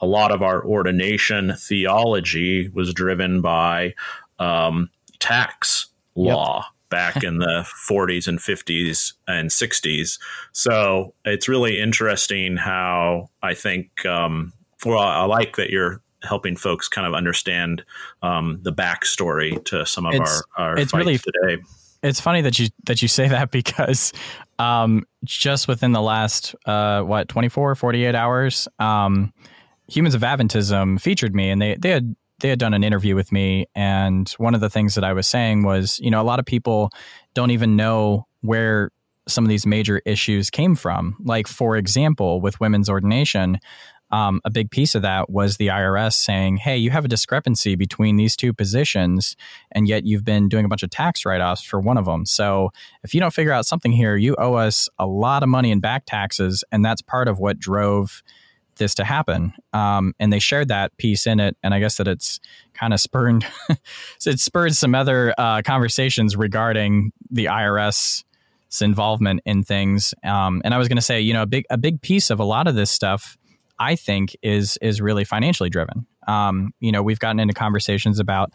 a 0.00 0.06
lot 0.06 0.32
of 0.32 0.42
our 0.42 0.64
ordination 0.64 1.54
theology 1.56 2.68
was 2.68 2.92
driven 2.92 3.40
by 3.40 3.94
um, 4.40 4.90
tax 5.20 5.88
law 6.18 6.66
back 6.90 7.22
in 7.24 7.38
the 7.38 7.66
40s 7.88 8.26
and 8.28 8.38
50s 8.38 9.12
and 9.26 9.50
60s. 9.50 10.18
So 10.52 11.14
it's 11.24 11.48
really 11.48 11.80
interesting 11.80 12.56
how 12.56 13.30
I 13.42 13.54
think, 13.54 14.04
um, 14.06 14.52
well, 14.84 14.98
I 14.98 15.24
like 15.24 15.56
that 15.56 15.70
you're 15.70 16.00
helping 16.22 16.56
folks 16.56 16.88
kind 16.88 17.06
of 17.06 17.14
understand 17.14 17.84
um, 18.22 18.58
the 18.62 18.72
backstory 18.72 19.62
to 19.66 19.86
some 19.86 20.04
of 20.06 20.14
It's- 20.14 20.42
our, 20.56 20.70
our 20.70 20.78
it's 20.78 20.90
fights 20.92 21.04
really- 21.06 21.18
today. 21.18 21.62
It's 22.00 22.20
funny 22.20 22.42
that 22.42 22.60
you 22.60 22.68
that 22.86 23.02
you 23.02 23.08
say 23.08 23.26
that 23.36 23.50
because 23.50 24.12
um, 24.60 25.04
just 25.24 25.66
within 25.66 25.90
the 25.90 26.00
last 26.00 26.54
uh, 26.64 27.02
what 27.02 27.28
24 27.28 27.74
48 27.74 28.14
hours 28.14 28.68
um, 28.78 29.32
Humans 29.88 30.14
of 30.14 30.20
Adventism 30.22 31.00
featured 31.00 31.34
me 31.34 31.50
and 31.50 31.60
they 31.60 31.74
they 31.74 31.90
had 31.90 32.14
they 32.40 32.48
had 32.48 32.58
done 32.58 32.74
an 32.74 32.84
interview 32.84 33.14
with 33.14 33.32
me 33.32 33.66
and 33.74 34.30
one 34.38 34.54
of 34.54 34.60
the 34.60 34.70
things 34.70 34.94
that 34.94 35.04
I 35.04 35.12
was 35.12 35.26
saying 35.26 35.64
was 35.64 35.98
you 36.00 36.10
know 36.10 36.20
a 36.20 36.24
lot 36.24 36.38
of 36.38 36.46
people 36.46 36.90
don't 37.34 37.50
even 37.50 37.76
know 37.76 38.26
where 38.42 38.90
some 39.26 39.44
of 39.44 39.48
these 39.48 39.66
major 39.66 40.00
issues 40.06 40.50
came 40.50 40.74
from 40.74 41.16
like 41.24 41.46
for 41.46 41.76
example 41.76 42.40
with 42.40 42.60
women's 42.60 42.88
ordination 42.88 43.58
um, 44.10 44.40
a 44.44 44.50
big 44.50 44.70
piece 44.70 44.94
of 44.94 45.02
that 45.02 45.28
was 45.28 45.56
the 45.56 45.68
IRS 45.68 46.14
saying, 46.14 46.56
hey, 46.58 46.76
you 46.76 46.90
have 46.90 47.04
a 47.04 47.08
discrepancy 47.08 47.74
between 47.74 48.16
these 48.16 48.36
two 48.36 48.52
positions, 48.52 49.36
and 49.72 49.86
yet 49.86 50.04
you've 50.04 50.24
been 50.24 50.48
doing 50.48 50.64
a 50.64 50.68
bunch 50.68 50.82
of 50.82 50.90
tax 50.90 51.26
write 51.26 51.40
offs 51.40 51.62
for 51.62 51.78
one 51.80 51.98
of 51.98 52.06
them. 52.06 52.24
So 52.24 52.70
if 53.04 53.12
you 53.12 53.20
don't 53.20 53.34
figure 53.34 53.52
out 53.52 53.66
something 53.66 53.92
here, 53.92 54.16
you 54.16 54.34
owe 54.36 54.54
us 54.54 54.88
a 54.98 55.06
lot 55.06 55.42
of 55.42 55.48
money 55.48 55.70
in 55.70 55.80
back 55.80 56.04
taxes. 56.06 56.64
And 56.72 56.84
that's 56.84 57.02
part 57.02 57.28
of 57.28 57.38
what 57.38 57.58
drove 57.58 58.22
this 58.78 58.94
to 58.96 59.04
happen. 59.04 59.52
Um, 59.72 60.14
and 60.18 60.32
they 60.32 60.38
shared 60.38 60.68
that 60.68 60.96
piece 60.96 61.26
in 61.26 61.40
it. 61.40 61.56
And 61.62 61.74
I 61.74 61.80
guess 61.80 61.96
that 61.96 62.08
it's 62.08 62.40
kind 62.74 62.92
of 62.92 63.00
spurred, 63.00 63.46
it 64.26 64.40
spurred 64.40 64.74
some 64.74 64.94
other 64.94 65.34
uh, 65.38 65.62
conversations 65.62 66.36
regarding 66.36 67.12
the 67.30 67.46
IRS 67.46 68.24
involvement 68.80 69.40
in 69.44 69.62
things. 69.62 70.14
Um, 70.24 70.62
and 70.64 70.74
I 70.74 70.78
was 70.78 70.88
going 70.88 70.96
to 70.96 71.02
say, 71.02 71.20
you 71.20 71.32
know, 71.32 71.42
a 71.42 71.46
big 71.46 71.64
a 71.70 71.78
big 71.78 72.00
piece 72.02 72.30
of 72.30 72.38
a 72.38 72.44
lot 72.44 72.68
of 72.68 72.74
this 72.74 72.90
stuff 72.90 73.36
I 73.78 73.96
think 73.96 74.36
is 74.42 74.78
is 74.82 75.00
really 75.00 75.24
financially 75.24 75.70
driven. 75.70 76.06
Um, 76.26 76.72
you 76.80 76.92
know, 76.92 77.02
we've 77.02 77.18
gotten 77.18 77.40
into 77.40 77.54
conversations 77.54 78.18
about 78.18 78.52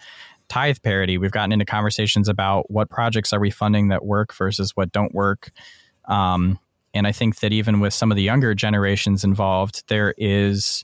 tithe 0.49 0.77
parity. 0.83 1.17
We've 1.17 1.31
gotten 1.31 1.51
into 1.51 1.65
conversations 1.65 2.29
about 2.29 2.69
what 2.69 2.89
projects 2.89 3.33
are 3.33 3.39
we 3.39 3.49
funding 3.49 3.87
that 3.87 4.05
work 4.05 4.33
versus 4.35 4.71
what 4.75 4.91
don't 4.91 5.13
work. 5.13 5.51
Um, 6.05 6.59
and 6.93 7.07
I 7.07 7.11
think 7.11 7.39
that 7.39 7.51
even 7.53 7.79
with 7.79 7.93
some 7.93 8.11
of 8.11 8.15
the 8.15 8.23
younger 8.23 8.53
generations 8.53 9.23
involved, 9.23 9.83
there 9.87 10.13
is 10.17 10.83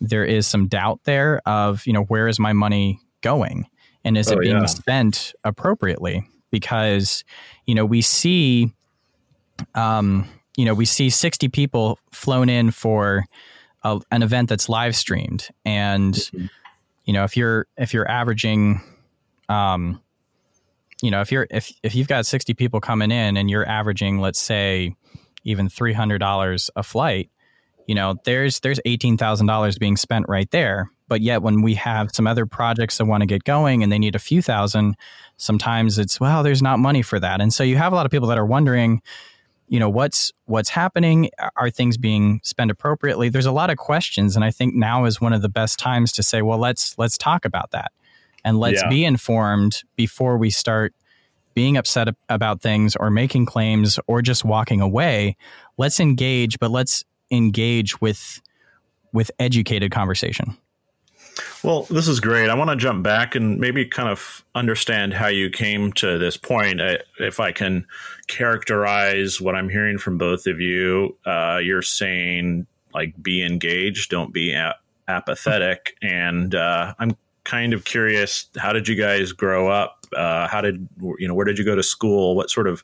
there 0.00 0.24
is 0.24 0.46
some 0.46 0.66
doubt 0.68 1.00
there 1.04 1.40
of 1.46 1.86
you 1.86 1.92
know 1.92 2.02
where 2.04 2.28
is 2.28 2.38
my 2.38 2.52
money 2.52 2.98
going 3.20 3.66
and 4.04 4.18
is 4.18 4.28
Oh, 4.28 4.32
it 4.34 4.40
being 4.40 4.56
yeah. 4.58 4.66
spent 4.66 5.32
appropriately? 5.44 6.26
Because 6.50 7.24
you 7.66 7.74
know 7.74 7.84
we 7.84 8.02
see 8.02 8.72
um, 9.74 10.28
you 10.56 10.64
know, 10.64 10.74
we 10.74 10.84
see 10.84 11.08
60 11.08 11.48
people 11.48 11.98
flown 12.10 12.48
in 12.48 12.70
for 12.72 13.24
a, 13.84 14.00
an 14.10 14.22
event 14.22 14.48
that's 14.48 14.68
live 14.68 14.94
streamed, 14.96 15.48
and 15.64 16.30
you 17.04 17.12
know, 17.12 17.24
if 17.24 17.36
you're 17.36 17.66
if 17.76 17.94
you're 17.94 18.08
averaging, 18.10 18.80
um, 19.48 20.00
you 21.00 21.10
know, 21.10 21.20
if 21.20 21.32
you're 21.32 21.46
if 21.50 21.72
if 21.82 21.94
you've 21.94 22.08
got 22.08 22.26
60 22.26 22.54
people 22.54 22.80
coming 22.80 23.10
in 23.10 23.36
and 23.36 23.50
you're 23.50 23.66
averaging, 23.66 24.18
let's 24.18 24.38
say, 24.38 24.94
even 25.44 25.68
three 25.68 25.92
hundred 25.92 26.18
dollars 26.18 26.70
a 26.76 26.82
flight, 26.82 27.30
you 27.86 27.94
know, 27.94 28.16
there's 28.24 28.60
there's 28.60 28.80
eighteen 28.84 29.16
thousand 29.16 29.46
dollars 29.46 29.78
being 29.78 29.96
spent 29.96 30.26
right 30.28 30.50
there. 30.50 30.90
But 31.08 31.20
yet, 31.20 31.42
when 31.42 31.60
we 31.60 31.74
have 31.74 32.10
some 32.14 32.26
other 32.26 32.46
projects 32.46 32.96
that 32.98 33.04
want 33.04 33.20
to 33.20 33.26
get 33.26 33.44
going 33.44 33.82
and 33.82 33.92
they 33.92 33.98
need 33.98 34.14
a 34.14 34.18
few 34.20 34.40
thousand, 34.40 34.96
sometimes 35.36 35.98
it's 35.98 36.18
well, 36.18 36.42
there's 36.42 36.62
not 36.62 36.78
money 36.78 37.02
for 37.02 37.20
that, 37.20 37.40
and 37.40 37.52
so 37.52 37.62
you 37.62 37.76
have 37.76 37.92
a 37.92 37.96
lot 37.96 38.06
of 38.06 38.12
people 38.12 38.28
that 38.28 38.38
are 38.38 38.46
wondering 38.46 39.02
you 39.68 39.78
know 39.78 39.88
what's 39.88 40.32
what's 40.46 40.68
happening 40.68 41.30
are 41.56 41.70
things 41.70 41.96
being 41.96 42.40
spent 42.42 42.70
appropriately 42.70 43.28
there's 43.30 43.46
a 43.46 43.52
lot 43.52 43.70
of 43.70 43.78
questions 43.78 44.34
and 44.34 44.44
i 44.44 44.50
think 44.50 44.74
now 44.74 45.04
is 45.04 45.20
one 45.20 45.32
of 45.32 45.40
the 45.40 45.48
best 45.48 45.78
times 45.78 46.10
to 46.12 46.22
say 46.22 46.42
well 46.42 46.58
let's 46.58 46.98
let's 46.98 47.16
talk 47.16 47.44
about 47.44 47.70
that 47.70 47.90
and 48.44 48.58
let's 48.58 48.82
Yeah. 48.82 48.88
be 48.88 49.04
informed 49.04 49.82
before 49.96 50.36
we 50.36 50.50
start 50.50 50.92
being 51.54 51.76
upset 51.76 52.08
about 52.28 52.60
things 52.60 52.96
or 52.96 53.10
making 53.10 53.46
claims 53.46 53.98
or 54.06 54.22
just 54.22 54.44
walking 54.44 54.80
away 54.80 55.36
let's 55.78 56.00
engage 56.00 56.58
but 56.58 56.70
let's 56.70 57.04
engage 57.30 58.00
with 58.00 58.40
with 59.12 59.30
educated 59.38 59.90
conversation 59.90 60.56
Well, 61.62 61.84
this 61.84 62.08
is 62.08 62.20
great. 62.20 62.50
I 62.50 62.54
want 62.54 62.70
to 62.70 62.76
jump 62.76 63.02
back 63.02 63.34
and 63.34 63.58
maybe 63.58 63.86
kind 63.86 64.08
of 64.08 64.44
understand 64.54 65.14
how 65.14 65.28
you 65.28 65.48
came 65.48 65.92
to 65.94 66.18
this 66.18 66.36
point. 66.36 66.80
I, 66.80 66.98
if 67.18 67.40
I 67.40 67.52
can 67.52 67.86
characterize 68.26 69.40
what 69.40 69.54
I'm 69.54 69.68
hearing 69.68 69.96
from 69.96 70.18
both 70.18 70.46
of 70.46 70.60
you, 70.60 71.16
uh, 71.24 71.60
you're 71.62 71.82
saying 71.82 72.66
like 72.92 73.14
be 73.22 73.44
engaged, 73.44 74.10
don't 74.10 74.32
be 74.32 74.54
apathetic. 75.08 75.96
And 76.02 76.54
uh, 76.54 76.94
I'm 76.98 77.16
kind 77.44 77.72
of 77.72 77.84
curious, 77.84 78.46
how 78.56 78.72
did 78.72 78.88
you 78.88 78.94
guys 78.94 79.32
grow 79.32 79.68
up? 79.68 80.01
Uh, 80.16 80.48
how 80.48 80.60
did 80.60 80.88
you 81.18 81.28
know? 81.28 81.34
Where 81.34 81.44
did 81.46 81.58
you 81.58 81.64
go 81.64 81.74
to 81.74 81.82
school? 81.82 82.34
What 82.36 82.50
sort 82.50 82.66
of 82.66 82.82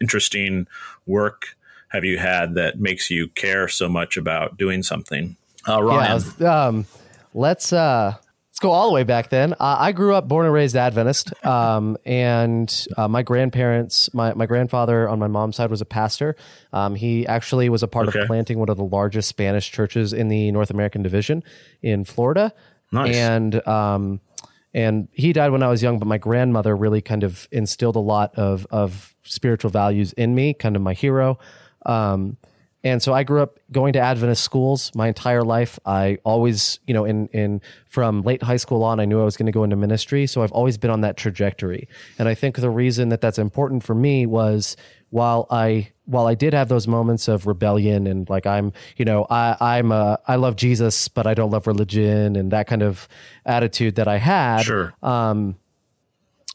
interesting 0.00 0.66
work 1.06 1.56
have 1.88 2.04
you 2.04 2.18
had 2.18 2.54
that 2.54 2.78
makes 2.78 3.10
you 3.10 3.28
care 3.28 3.68
so 3.68 3.88
much 3.88 4.16
about 4.16 4.56
doing 4.56 4.82
something? 4.82 5.36
Uh, 5.66 5.82
Ryan. 5.82 6.04
Yeah, 6.04 6.12
let's, 6.14 6.40
um, 6.42 6.86
let's 7.34 7.72
uh, 7.72 8.14
let's 8.50 8.58
go 8.60 8.70
all 8.70 8.88
the 8.88 8.94
way 8.94 9.04
back 9.04 9.30
then. 9.30 9.52
Uh, 9.54 9.76
I 9.78 9.92
grew 9.92 10.14
up 10.14 10.28
born 10.28 10.44
and 10.46 10.54
raised 10.54 10.76
Adventist, 10.76 11.32
um, 11.44 11.96
and 12.04 12.86
uh, 12.96 13.08
my 13.08 13.22
grandparents, 13.22 14.12
my 14.14 14.34
my 14.34 14.46
grandfather 14.46 15.08
on 15.08 15.18
my 15.18 15.28
mom's 15.28 15.56
side 15.56 15.70
was 15.70 15.80
a 15.80 15.86
pastor. 15.86 16.36
Um, 16.72 16.94
he 16.94 17.26
actually 17.26 17.68
was 17.68 17.82
a 17.82 17.88
part 17.88 18.08
Okay. 18.08 18.20
of 18.20 18.26
planting 18.26 18.58
one 18.58 18.68
of 18.68 18.76
the 18.76 18.84
largest 18.84 19.28
Spanish 19.28 19.70
churches 19.70 20.12
in 20.12 20.28
the 20.28 20.50
North 20.52 20.70
American 20.70 21.02
division 21.02 21.42
in 21.82 22.04
Florida. 22.04 22.52
Nice. 22.90 23.14
And 23.16 23.66
um, 23.68 24.20
and 24.74 25.08
he 25.12 25.32
died 25.32 25.50
when 25.50 25.62
I 25.62 25.68
was 25.68 25.82
young, 25.82 25.98
but 25.98 26.06
my 26.06 26.18
grandmother 26.18 26.76
really 26.76 27.00
kind 27.00 27.24
of 27.24 27.48
instilled 27.50 27.96
a 27.96 28.00
lot 28.00 28.34
of 28.36 28.66
of 28.70 29.14
spiritual 29.22 29.70
values 29.70 30.12
in 30.14 30.34
me, 30.34 30.54
kind 30.54 30.76
of 30.76 30.82
my 30.82 30.94
hero. 30.94 31.38
Um, 31.86 32.36
and 32.84 33.02
so 33.02 33.12
I 33.12 33.24
grew 33.24 33.42
up 33.42 33.58
going 33.72 33.92
to 33.94 33.98
Adventist 33.98 34.42
schools 34.44 34.92
my 34.94 35.08
entire 35.08 35.42
life. 35.42 35.80
I 35.84 36.18
always, 36.22 36.78
you 36.86 36.94
know, 36.94 37.04
in 37.04 37.26
in 37.28 37.60
from 37.86 38.22
late 38.22 38.42
high 38.42 38.56
school 38.56 38.84
on, 38.84 39.00
I 39.00 39.04
knew 39.04 39.20
I 39.20 39.24
was 39.24 39.36
going 39.36 39.46
to 39.46 39.52
go 39.52 39.64
into 39.64 39.74
ministry. 39.74 40.26
So 40.26 40.42
I've 40.42 40.52
always 40.52 40.78
been 40.78 40.90
on 40.90 41.00
that 41.00 41.16
trajectory. 41.16 41.88
And 42.18 42.28
I 42.28 42.34
think 42.34 42.56
the 42.56 42.70
reason 42.70 43.08
that 43.08 43.20
that's 43.20 43.38
important 43.38 43.82
for 43.82 43.94
me 43.94 44.26
was 44.26 44.76
while 45.10 45.46
I 45.50 45.90
while 46.04 46.26
I 46.26 46.34
did 46.34 46.54
have 46.54 46.68
those 46.68 46.86
moments 46.86 47.26
of 47.26 47.46
rebellion 47.46 48.06
and 48.06 48.28
like 48.30 48.46
I'm, 48.46 48.72
you 48.96 49.04
know, 49.04 49.26
I 49.28 49.56
I'm 49.60 49.90
a 49.90 50.20
I 50.28 50.36
love 50.36 50.54
Jesus, 50.54 51.08
but 51.08 51.26
I 51.26 51.34
don't 51.34 51.50
love 51.50 51.66
religion 51.66 52.36
and 52.36 52.52
that 52.52 52.68
kind 52.68 52.82
of 52.82 53.08
attitude 53.44 53.96
that 53.96 54.06
I 54.06 54.18
had. 54.18 54.62
Sure. 54.62 54.94
Um, 55.02 55.56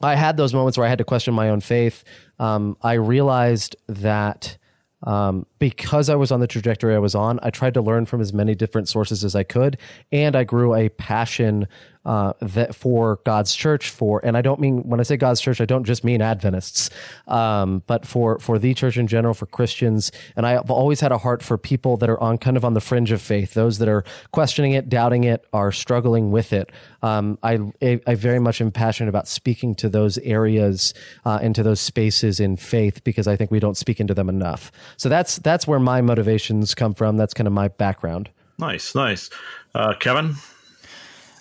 I 0.02 0.16
had 0.16 0.38
those 0.38 0.54
moments 0.54 0.78
where 0.78 0.88
I 0.88 0.90
had 0.90 1.00
to 1.00 1.04
question 1.04 1.34
my 1.34 1.50
own 1.50 1.60
faith. 1.60 2.04
Um, 2.40 2.78
I 2.82 2.94
realized 2.94 3.76
that 3.88 4.58
um, 5.04 5.46
because 5.64 6.10
I 6.10 6.16
was 6.16 6.30
on 6.30 6.42
the 6.42 6.48
trajectory 6.48 6.94
I 6.94 7.00
was 7.00 7.16
on, 7.16 7.40
I 7.42 7.50
tried 7.50 7.74
to 7.76 7.82
learn 7.82 8.06
from 8.06 8.20
as 8.20 8.34
many 8.34 8.54
different 8.54 8.90
sources 8.90 9.24
as 9.24 9.34
I 9.34 9.44
could, 9.44 9.78
and 10.12 10.36
I 10.36 10.44
grew 10.44 10.76
a 10.76 10.90
passion 10.90 11.70
uh, 12.06 12.34
that 12.42 12.76
for 12.76 13.20
God's 13.24 13.56
church. 13.56 13.90
For 13.90 14.20
and 14.26 14.36
I 14.36 14.42
don't 14.42 14.60
mean 14.60 14.84
when 14.84 15.00
I 15.00 15.04
say 15.04 15.16
God's 15.18 15.40
church, 15.40 15.62
I 15.62 15.66
don't 15.66 15.86
just 15.86 16.04
mean 16.04 16.22
Adventists, 16.22 16.90
um, 17.28 17.84
but 17.88 18.06
for 18.06 18.40
for 18.40 18.60
the 18.60 18.74
church 18.74 18.98
in 18.98 19.08
general, 19.08 19.34
for 19.34 19.46
Christians. 19.46 20.12
And 20.36 20.46
I've 20.46 20.70
always 20.70 21.00
had 21.00 21.12
a 21.12 21.18
heart 21.18 21.42
for 21.42 21.58
people 21.58 21.98
that 21.98 22.10
are 22.10 22.20
on 22.20 22.38
kind 22.38 22.58
of 22.58 22.66
on 22.66 22.74
the 22.74 22.82
fringe 22.82 23.12
of 23.12 23.22
faith, 23.22 23.54
those 23.54 23.78
that 23.78 23.88
are 23.88 24.04
questioning 24.32 24.74
it, 24.74 24.90
doubting 24.90 25.24
it, 25.24 25.46
are 25.54 25.72
struggling 25.72 26.32
with 26.32 26.52
it. 26.52 26.72
Um, 27.02 27.38
I 27.42 27.60
I 27.82 28.16
very 28.16 28.40
much 28.40 28.60
am 28.60 28.72
passionate 28.72 29.10
about 29.10 29.28
speaking 29.28 29.76
to 29.76 29.90
those 29.90 30.18
areas 30.20 30.94
uh, 31.26 31.40
into 31.42 31.64
those 31.64 31.80
spaces 31.80 32.40
in 32.40 32.58
faith 32.58 33.04
because 33.04 33.28
I 33.28 33.36
think 33.36 33.50
we 33.50 33.60
don't 33.60 33.78
speak 33.78 34.00
into 34.00 34.14
them 34.14 34.30
enough. 34.30 34.72
So 34.98 35.08
that's 35.08 35.38
that's 35.54 35.68
where 35.68 35.80
my 35.80 36.02
motivations 36.02 36.74
come 36.74 36.96
from. 36.96 37.16
That's 37.16 37.32
kind 37.36 37.46
of 37.46 37.54
my 37.54 37.68
background. 37.68 38.28
Nice, 38.58 38.96
nice. 38.96 39.30
Uh, 39.76 39.94
Kevin? 40.00 40.34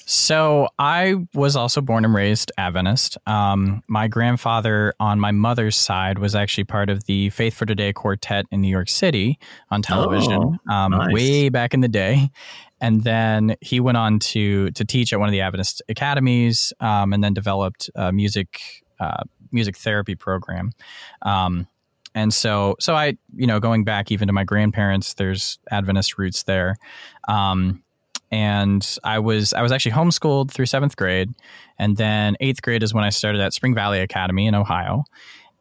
So 0.04 0.68
I 0.78 1.14
was 1.32 1.56
also 1.56 1.80
born 1.80 2.04
and 2.04 2.12
raised 2.12 2.52
Adventist. 2.58 3.16
Um, 3.26 3.82
my 3.88 4.08
grandfather 4.08 4.92
on 5.00 5.18
my 5.18 5.30
mother's 5.30 5.76
side 5.76 6.18
was 6.18 6.34
actually 6.34 6.64
part 6.64 6.90
of 6.90 7.04
the 7.04 7.30
Faith 7.30 7.54
for 7.54 7.64
Today 7.64 7.94
quartet 7.94 8.44
in 8.50 8.60
New 8.60 8.68
York 8.68 8.90
City 8.90 9.38
on 9.70 9.80
television, 9.80 10.58
Oh, 10.68 10.74
um, 10.74 10.90
nice. 10.92 11.14
way 11.14 11.48
back 11.48 11.72
in 11.72 11.80
the 11.80 11.88
day. 11.88 12.28
And 12.82 13.04
then 13.04 13.56
he 13.62 13.80
went 13.80 13.96
on 13.96 14.18
to 14.18 14.70
to 14.72 14.84
teach 14.84 15.14
at 15.14 15.20
one 15.20 15.28
of 15.30 15.32
the 15.32 15.40
Adventist 15.40 15.80
academies, 15.88 16.74
um, 16.80 17.14
and 17.14 17.24
then 17.24 17.32
developed 17.32 17.88
a 17.94 18.12
music 18.12 18.60
uh, 19.00 19.22
music 19.52 19.78
therapy 19.78 20.16
program. 20.16 20.72
Um, 21.22 21.66
and 22.14 22.32
so, 22.32 22.76
so 22.80 22.94
I, 22.94 23.16
you 23.34 23.46
know, 23.46 23.60
going 23.60 23.84
back 23.84 24.12
even 24.12 24.26
to 24.26 24.32
my 24.32 24.44
grandparents, 24.44 25.14
there's 25.14 25.58
Adventist 25.70 26.18
roots 26.18 26.42
there. 26.42 26.76
Um, 27.28 27.82
and 28.32 28.96
I 29.04 29.18
was 29.18 29.52
I 29.52 29.62
was 29.62 29.70
actually 29.70 29.92
homeschooled 29.92 30.50
through 30.50 30.66
seventh 30.66 30.96
grade, 30.96 31.30
and 31.78 31.98
then 31.98 32.34
eighth 32.40 32.62
grade 32.62 32.82
is 32.82 32.94
when 32.94 33.04
I 33.04 33.10
started 33.10 33.40
at 33.42 33.52
Spring 33.52 33.74
Valley 33.74 34.00
Academy 34.00 34.46
in 34.46 34.54
Ohio, 34.54 35.04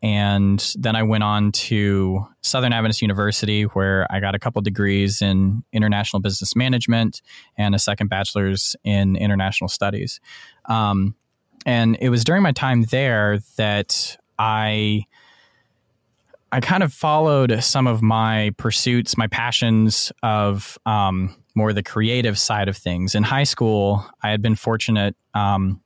and 0.02 0.74
then 0.80 0.96
I 0.96 1.04
went 1.04 1.24
on 1.24 1.52
to 1.52 2.26
Southern 2.42 2.72
Adventist 2.72 3.02
University 3.02 3.64
where 3.64 4.08
I 4.10 4.22
got 4.22 4.36
a 4.36 4.40
couple 4.40 4.62
degrees 4.62 5.22
in 5.22 5.64
international 5.74 6.22
business 6.22 6.56
management 6.56 7.22
and 7.58 7.76
a 7.76 7.80
second 7.80 8.08
bachelor's 8.08 8.76
in 8.86 9.18
international 9.18 9.68
studies, 9.68 10.22
um, 10.66 11.14
and 11.66 11.98
it 12.00 12.08
was 12.08 12.24
during 12.24 12.42
my 12.42 12.54
time 12.54 12.84
there 12.84 13.40
that 13.58 14.18
I. 14.40 15.04
I 16.52 16.60
kind 16.60 16.84
of 16.84 16.92
followed 16.92 17.64
some 17.64 17.88
of 17.88 18.02
my 18.02 18.52
pursuits, 18.58 19.18
my 19.18 19.28
passions 19.28 20.12
of 20.22 20.78
um, 20.86 21.36
more 21.56 21.72
the 21.72 21.84
creative 21.84 22.38
side 22.38 22.68
of 22.68 22.76
things. 22.76 23.16
In 23.16 23.24
high 23.24 23.46
school, 23.46 24.06
I 24.22 24.32
had 24.32 24.42
been 24.42 24.56
fortunate. 24.56 25.16
Um, 25.34 25.82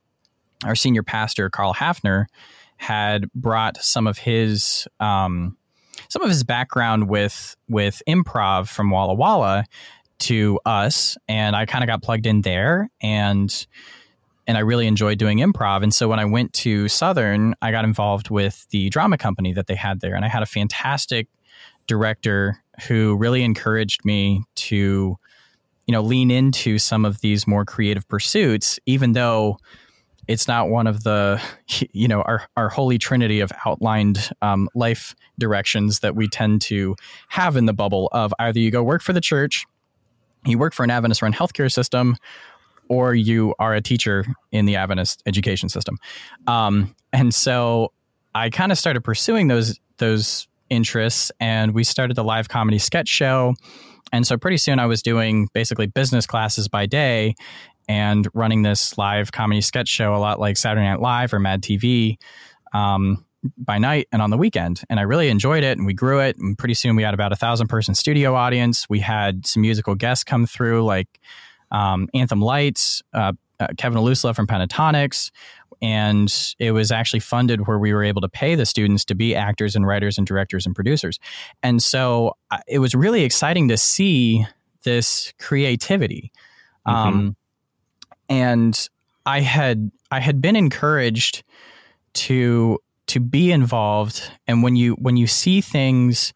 our 0.64 0.74
senior 0.74 1.02
pastor, 1.02 1.50
Carl 1.50 1.74
Hafner, 1.74 2.26
had 2.78 3.30
brought 3.32 3.76
some 3.78 4.06
of 4.06 4.18
his 4.18 4.88
um, 4.98 5.56
some 6.08 6.22
of 6.22 6.28
his 6.28 6.44
background 6.44 7.08
with 7.08 7.56
with 7.68 8.02
improv 8.08 8.68
from 8.68 8.90
Walla 8.90 9.14
Walla 9.14 9.64
to 10.18 10.58
us, 10.64 11.16
and 11.28 11.54
I 11.54 11.66
kind 11.66 11.84
of 11.84 11.88
got 11.88 12.02
plugged 12.02 12.26
in 12.26 12.42
there, 12.42 12.90
and 13.00 13.66
and 14.46 14.56
I 14.56 14.60
really 14.60 14.86
enjoyed 14.86 15.18
doing 15.18 15.38
improv. 15.38 15.82
And 15.82 15.94
so 15.94 16.08
when 16.08 16.18
I 16.18 16.24
went 16.24 16.52
to 16.54 16.88
Southern, 16.88 17.54
I 17.62 17.70
got 17.70 17.84
involved 17.84 18.30
with 18.30 18.66
the 18.70 18.88
drama 18.90 19.18
company 19.18 19.52
that 19.52 19.66
they 19.66 19.74
had 19.74 20.00
there, 20.00 20.14
and 20.14 20.24
I 20.24 20.28
had 20.28 20.42
a 20.42 20.46
fantastic 20.46 21.28
director 21.86 22.62
who 22.88 23.16
really 23.16 23.42
encouraged 23.42 24.04
me 24.04 24.44
to 24.54 25.16
you 25.86 25.92
know 25.92 26.02
lean 26.02 26.30
into 26.30 26.78
some 26.78 27.04
of 27.04 27.20
these 27.20 27.46
more 27.46 27.64
creative 27.64 28.06
pursuits 28.08 28.78
even 28.86 29.12
though 29.12 29.56
it's 30.28 30.48
not 30.48 30.68
one 30.68 30.86
of 30.86 31.04
the 31.04 31.40
you 31.92 32.08
know 32.08 32.22
our, 32.22 32.42
our 32.56 32.68
holy 32.68 32.98
trinity 32.98 33.40
of 33.40 33.52
outlined 33.64 34.30
um, 34.42 34.68
life 34.74 35.14
directions 35.38 36.00
that 36.00 36.14
we 36.16 36.28
tend 36.28 36.60
to 36.60 36.96
have 37.28 37.56
in 37.56 37.66
the 37.66 37.72
bubble 37.72 38.08
of 38.12 38.34
either 38.38 38.58
you 38.58 38.70
go 38.70 38.82
work 38.82 39.02
for 39.02 39.12
the 39.12 39.20
church 39.20 39.64
you 40.44 40.58
work 40.58 40.74
for 40.74 40.84
an 40.84 40.90
adventist 40.90 41.22
run 41.22 41.32
healthcare 41.32 41.72
system 41.72 42.16
or 42.88 43.14
you 43.14 43.54
are 43.58 43.74
a 43.74 43.80
teacher 43.80 44.24
in 44.52 44.64
the 44.66 44.76
adventist 44.76 45.22
education 45.26 45.68
system 45.68 45.98
um, 46.46 46.94
and 47.12 47.34
so 47.34 47.92
i 48.34 48.50
kind 48.50 48.72
of 48.72 48.78
started 48.78 49.02
pursuing 49.02 49.48
those 49.48 49.78
those 49.98 50.48
interests 50.68 51.30
and 51.40 51.74
we 51.74 51.84
started 51.84 52.16
the 52.16 52.24
live 52.24 52.48
comedy 52.48 52.78
sketch 52.78 53.08
show 53.08 53.54
and 54.12 54.26
so 54.26 54.36
pretty 54.36 54.56
soon 54.56 54.78
I 54.78 54.86
was 54.86 55.02
doing 55.02 55.48
basically 55.52 55.86
business 55.86 56.26
classes 56.26 56.68
by 56.68 56.86
day 56.86 57.34
and 57.88 58.26
running 58.34 58.62
this 58.62 58.96
live 58.98 59.32
comedy 59.32 59.60
sketch 59.60 59.88
show 59.88 60.14
a 60.14 60.18
lot 60.18 60.40
like 60.40 60.56
Saturday 60.56 60.86
Night 60.86 61.00
Live 61.00 61.32
or 61.32 61.38
Mad 61.38 61.62
TV 61.62 62.16
um, 62.72 63.24
by 63.58 63.78
night 63.78 64.08
and 64.12 64.22
on 64.22 64.30
the 64.30 64.36
weekend. 64.36 64.82
And 64.90 64.98
I 64.98 65.04
really 65.04 65.28
enjoyed 65.28 65.64
it 65.64 65.76
and 65.78 65.86
we 65.86 65.94
grew 65.94 66.20
it. 66.20 66.36
And 66.38 66.56
pretty 66.56 66.74
soon 66.74 66.96
we 66.96 67.02
had 67.02 67.14
about 67.14 67.32
a 67.32 67.36
thousand 67.36 67.68
person 67.68 67.94
studio 67.94 68.34
audience. 68.34 68.88
We 68.88 69.00
had 69.00 69.46
some 69.46 69.62
musical 69.62 69.94
guests 69.94 70.24
come 70.24 70.46
through 70.46 70.84
like 70.84 71.20
um, 71.70 72.08
Anthem 72.14 72.40
Lights, 72.40 73.02
uh, 73.12 73.32
uh, 73.60 73.68
Kevin 73.76 73.98
Olusola 73.98 74.34
from 74.34 74.46
Pentatonix. 74.46 75.30
And 75.82 76.32
it 76.58 76.72
was 76.72 76.90
actually 76.90 77.20
funded 77.20 77.66
where 77.66 77.78
we 77.78 77.92
were 77.92 78.02
able 78.02 78.22
to 78.22 78.28
pay 78.28 78.54
the 78.54 78.64
students 78.64 79.04
to 79.06 79.14
be 79.14 79.34
actors 79.34 79.76
and 79.76 79.86
writers 79.86 80.16
and 80.16 80.26
directors 80.26 80.64
and 80.64 80.74
producers. 80.74 81.18
And 81.62 81.82
so 81.82 82.36
uh, 82.50 82.58
it 82.66 82.78
was 82.78 82.94
really 82.94 83.24
exciting 83.24 83.68
to 83.68 83.76
see 83.76 84.46
this 84.84 85.34
creativity. 85.38 86.32
Um, 86.86 87.36
and 88.28 88.88
I 89.26 89.40
had 89.40 89.90
I 90.10 90.20
had 90.20 90.40
been 90.40 90.56
encouraged 90.56 91.42
to 92.14 92.78
to 93.08 93.20
be 93.20 93.52
involved 93.52 94.22
and 94.46 94.62
when 94.62 94.76
you 94.76 94.94
when 94.94 95.16
you 95.16 95.26
see 95.26 95.60
things 95.60 96.32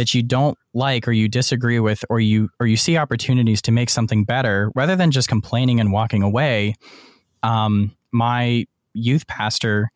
that 0.00 0.14
you 0.14 0.22
don't 0.22 0.56
like 0.72 1.06
or 1.06 1.12
you 1.12 1.28
disagree 1.28 1.78
with 1.78 2.06
or 2.08 2.20
you 2.20 2.48
or 2.58 2.66
you 2.66 2.74
see 2.74 2.96
opportunities 2.96 3.60
to 3.60 3.70
make 3.70 3.90
something 3.90 4.24
better 4.24 4.72
rather 4.74 4.96
than 4.96 5.10
just 5.10 5.28
complaining 5.28 5.78
and 5.78 5.92
walking 5.92 6.22
away 6.22 6.74
um, 7.42 7.94
my 8.12 8.64
youth 8.94 9.26
pastor 9.26 9.90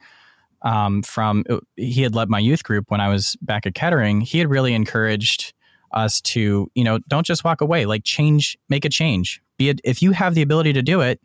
um, 0.61 1.03
from 1.03 1.43
he 1.77 2.03
had 2.03 2.15
led 2.15 2.29
my 2.29 2.39
youth 2.39 2.65
group 2.65 2.91
when 2.91 3.01
I 3.01 3.09
was 3.09 3.35
back 3.41 3.65
at 3.65 3.75
Kettering. 3.75 4.21
He 4.21 4.39
had 4.39 4.51
really 4.51 4.75
encouraged 4.75 5.55
us 5.93 6.21
to 6.21 6.71
you 6.75 6.85
know 6.85 6.99
don't 7.09 7.25
just 7.25 7.43
walk 7.43 7.63
away 7.63 7.87
like 7.87 8.05
change 8.05 8.59
make 8.69 8.85
a 8.85 8.91
change. 8.91 9.41
Be 9.57 9.71
it 9.71 9.81
if 9.85 10.03
you 10.03 10.13
have 10.13 10.35
the 10.35 10.43
ability 10.43 10.75
to 10.75 10.83
do 10.83 11.01
it 11.01 11.19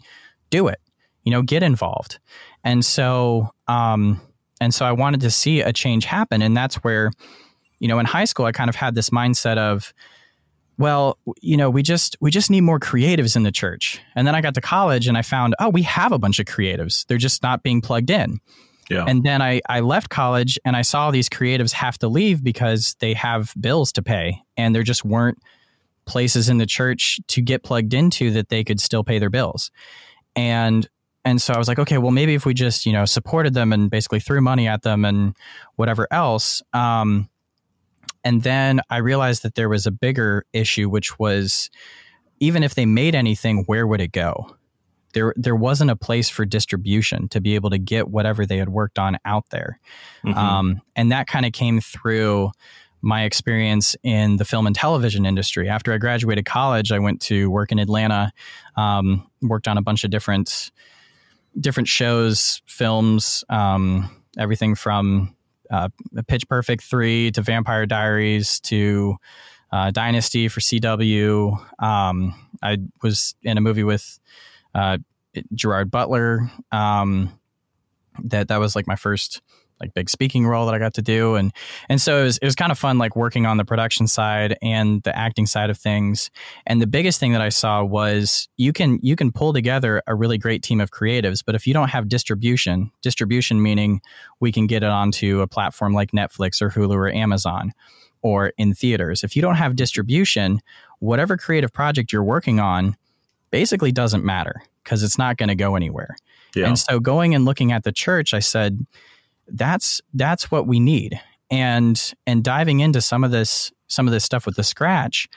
do 0.51 0.69
it. 0.69 0.79
You 1.25 1.33
know 1.33 1.41
get 1.41 1.63
involved. 1.63 2.17
And 2.63 2.85
so 2.85 3.49
um 3.67 4.21
and 4.61 4.73
so 4.73 4.85
I 4.85 4.93
wanted 4.93 5.19
to 5.19 5.31
see 5.31 5.59
a 5.59 5.73
change 5.73 6.05
happen 6.05 6.41
and 6.41 6.55
that's 6.55 6.75
where 6.77 7.11
you 7.79 7.87
know 7.87 7.99
in 7.99 8.05
high 8.05 8.25
school 8.25 8.45
I 8.45 8.51
kind 8.51 8.69
of 8.69 8.75
had 8.75 8.95
this 8.95 9.09
mindset 9.09 9.57
of 9.57 9.93
well 10.77 11.17
you 11.41 11.57
know 11.57 11.69
we 11.69 11.83
just 11.83 12.17
we 12.21 12.31
just 12.31 12.49
need 12.49 12.61
more 12.61 12.79
creatives 12.79 13.35
in 13.35 13.43
the 13.43 13.51
church 13.51 13.99
and 14.15 14.27
then 14.27 14.35
I 14.35 14.41
got 14.41 14.53
to 14.55 14.61
college 14.61 15.07
and 15.07 15.17
I 15.17 15.21
found 15.21 15.55
oh 15.59 15.69
we 15.69 15.81
have 15.83 16.11
a 16.11 16.19
bunch 16.19 16.39
of 16.39 16.45
creatives 16.45 17.05
they're 17.07 17.17
just 17.17 17.43
not 17.43 17.63
being 17.63 17.81
plugged 17.81 18.09
in 18.09 18.39
Yeah. 18.89 19.05
and 19.07 19.23
then 19.23 19.41
I, 19.41 19.61
I 19.67 19.81
left 19.81 20.09
college 20.09 20.57
and 20.65 20.75
I 20.75 20.81
saw 20.83 21.11
these 21.11 21.29
creatives 21.29 21.71
have 21.73 21.97
to 21.99 22.07
leave 22.07 22.43
because 22.43 22.95
they 22.99 23.13
have 23.15 23.53
bills 23.59 23.91
to 23.93 24.01
pay 24.01 24.41
and 24.57 24.73
there 24.73 24.83
just 24.83 25.03
weren't 25.03 25.37
places 26.05 26.49
in 26.49 26.57
the 26.57 26.65
church 26.65 27.19
to 27.27 27.39
get 27.41 27.61
plugged 27.63 27.93
into 27.93 28.31
that 28.31 28.49
they 28.49 28.63
could 28.63 28.79
still 28.81 29.03
pay 29.03 29.19
their 29.19 29.29
bills. 29.29 29.69
And 30.35 30.87
and 31.25 31.39
so 31.39 31.53
I 31.53 31.57
was 31.59 31.67
like, 31.67 31.77
okay, 31.77 31.99
well 31.99 32.09
maybe 32.11 32.33
if 32.33 32.45
we 32.47 32.53
just, 32.55 32.85
you 32.87 32.93
know, 32.93 33.05
supported 33.05 33.53
them 33.53 33.73
and 33.73 33.91
basically 33.91 34.19
threw 34.19 34.41
money 34.41 34.67
at 34.67 34.81
them 34.81 35.05
and 35.05 35.35
whatever 35.75 36.07
else. 36.09 36.63
Um, 36.73 37.29
and 38.23 38.43
then 38.43 38.81
I 38.89 38.97
realized 38.97 39.43
that 39.43 39.55
there 39.55 39.69
was 39.69 39.85
a 39.85 39.91
bigger 39.91 40.45
issue, 40.53 40.89
which 40.89 41.17
was 41.19 41.69
even 42.39 42.63
if 42.63 42.75
they 42.75 42.85
made 42.85 43.15
anything, 43.15 43.63
where 43.65 43.85
would 43.87 44.01
it 44.01 44.11
go? 44.11 44.55
there 45.13 45.33
there 45.35 45.55
wasn't 45.55 45.89
a 45.89 45.95
place 45.95 46.29
for 46.29 46.45
distribution 46.45 47.27
to 47.29 47.41
be 47.41 47.55
able 47.55 47.71
to 47.71 47.79
get 47.79 48.09
whatever 48.09 48.45
they 48.45 48.57
had 48.57 48.69
worked 48.69 48.99
on 48.99 49.17
out 49.25 49.49
there, 49.49 49.79
Mhm. 50.23 50.35
um, 50.35 50.81
and 50.95 51.11
that 51.11 51.25
kind 51.25 51.47
of 51.47 51.51
came 51.51 51.81
through 51.81 52.51
my 53.01 53.23
experience 53.23 53.95
in 54.03 54.37
the 54.37 54.45
film 54.45 54.67
and 54.67 54.75
television 54.75 55.25
industry. 55.25 55.67
After 55.67 55.91
I 55.93 55.97
graduated 55.97 56.45
college, 56.45 56.91
I 56.91 56.99
went 56.99 57.21
to 57.21 57.49
work 57.49 57.71
in 57.71 57.79
Atlanta, 57.79 58.31
um, 58.75 59.27
worked 59.41 59.67
on 59.67 59.79
a 59.79 59.81
bunch 59.81 60.03
of 60.03 60.11
different 60.11 60.69
different 61.59 61.87
shows, 61.89 62.61
films, 62.67 63.43
um, 63.49 64.11
everything 64.37 64.75
from 64.75 65.35
uh, 65.69 65.89
Pitch 66.27 66.47
Perfect 66.47 66.83
three 66.83 67.31
to 67.31 67.41
Vampire 67.41 67.85
Diaries 67.85 68.59
to 68.61 69.17
uh, 69.71 69.91
Dynasty 69.91 70.47
for 70.47 70.59
CW. 70.59 71.83
Um, 71.83 72.33
I 72.61 72.77
was 73.01 73.35
in 73.43 73.57
a 73.57 73.61
movie 73.61 73.83
with 73.83 74.19
uh, 74.73 74.97
Gerard 75.53 75.91
Butler. 75.91 76.51
Um, 76.71 77.39
that 78.23 78.49
that 78.49 78.59
was 78.59 78.75
like 78.75 78.87
my 78.87 78.95
first 78.95 79.41
like 79.79 79.93
big 79.93 80.09
speaking 80.09 80.45
role 80.45 80.65
that 80.65 80.75
I 80.75 80.79
got 80.79 80.93
to 80.95 81.01
do, 81.01 81.35
and 81.35 81.51
and 81.89 82.01
so 82.01 82.21
it 82.21 82.23
was 82.23 82.37
it 82.39 82.45
was 82.45 82.55
kind 82.55 82.71
of 82.71 82.79
fun 82.79 82.97
like 82.97 83.15
working 83.15 83.45
on 83.45 83.57
the 83.57 83.65
production 83.65 84.07
side 84.07 84.57
and 84.61 85.01
the 85.03 85.15
acting 85.17 85.45
side 85.45 85.69
of 85.69 85.77
things. 85.77 86.29
And 86.65 86.81
the 86.81 86.87
biggest 86.87 87.19
thing 87.19 87.31
that 87.33 87.41
I 87.41 87.49
saw 87.49 87.83
was 87.83 88.49
you 88.57 88.73
can 88.73 88.99
you 89.01 89.15
can 89.15 89.31
pull 89.31 89.53
together 89.53 90.01
a 90.07 90.15
really 90.15 90.37
great 90.37 90.63
team 90.63 90.81
of 90.81 90.91
creatives, 90.91 91.43
but 91.45 91.55
if 91.55 91.67
you 91.67 91.73
don't 91.73 91.89
have 91.89 92.07
distribution, 92.07 92.91
distribution 93.01 93.61
meaning 93.61 94.01
we 94.39 94.51
can 94.51 94.67
get 94.67 94.83
it 94.83 94.89
onto 94.89 95.41
a 95.41 95.47
platform 95.47 95.93
like 95.93 96.11
Netflix 96.11 96.61
or 96.61 96.69
Hulu 96.69 96.95
or 96.95 97.09
Amazon 97.09 97.73
or 98.21 98.53
in 98.57 98.73
theaters. 98.73 99.23
If 99.23 99.35
you 99.35 99.41
don't 99.41 99.55
have 99.55 99.75
distribution, 99.75 100.59
whatever 100.99 101.37
creative 101.37 101.71
project 101.71 102.11
you're 102.11 102.23
working 102.23 102.59
on 102.59 102.95
basically 103.51 103.91
doesn't 103.91 104.23
matter 104.23 104.61
because 104.83 105.03
it's 105.03 105.17
not 105.17 105.37
going 105.37 105.49
to 105.49 105.55
go 105.55 105.75
anywhere. 105.75 106.15
Yeah. 106.55 106.67
And 106.67 106.77
so 106.77 106.99
going 106.99 107.35
and 107.35 107.45
looking 107.45 107.71
at 107.71 107.83
the 107.83 107.91
church, 107.91 108.33
I 108.33 108.39
said, 108.39 108.85
that's 109.51 110.01
that's 110.13 110.51
what 110.51 110.67
we 110.67 110.79
need. 110.79 111.19
And 111.51 112.13
and 112.27 112.43
diving 112.43 112.79
into 112.79 113.01
some 113.01 113.23
of 113.23 113.31
this 113.31 113.71
some 113.87 114.07
of 114.07 114.13
this 114.13 114.23
stuff 114.23 114.45
with 114.45 114.55
the 114.55 114.63
scratch, 114.63 115.27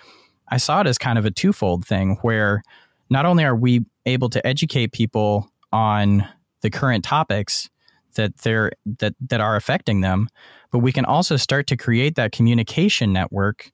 I 0.49 0.59
saw 0.59 0.81
it 0.81 0.87
as 0.87 0.99
kind 0.99 1.19
of 1.19 1.25
a 1.25 1.31
twofold 1.31 1.87
thing 1.87 2.19
where 2.23 2.63
not 3.11 3.27
only 3.27 3.45
are 3.45 3.57
we 3.57 3.85
able 4.07 4.29
to 4.31 4.47
educate 4.47 4.93
people 4.93 5.51
on 5.73 6.27
the 6.61 6.71
current 6.71 7.05
topics 7.05 7.71
that 8.15 8.37
they're 8.39 8.73
that 8.99 9.15
that 9.29 9.41
are 9.41 9.57
affecting 9.57 10.01
them, 10.01 10.29
but 10.71 10.79
we 10.79 10.93
can 10.93 11.05
also 11.05 11.37
start 11.37 11.67
to 11.69 11.77
create 11.77 12.17
that 12.17 12.33
communication 12.33 13.13
network 13.13 13.71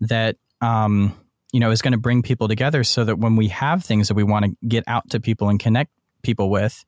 that 0.00 0.36
um, 0.60 1.14
you 1.52 1.60
know 1.60 1.70
is 1.70 1.82
going 1.82 1.92
to 1.92 1.98
bring 1.98 2.22
people 2.22 2.48
together 2.48 2.84
so 2.84 3.04
that 3.04 3.18
when 3.18 3.36
we 3.36 3.48
have 3.48 3.84
things 3.84 4.08
that 4.08 4.14
we 4.14 4.24
want 4.24 4.44
to 4.44 4.66
get 4.66 4.84
out 4.86 5.08
to 5.10 5.20
people 5.20 5.48
and 5.48 5.60
connect 5.60 5.90
people 6.22 6.50
with, 6.50 6.84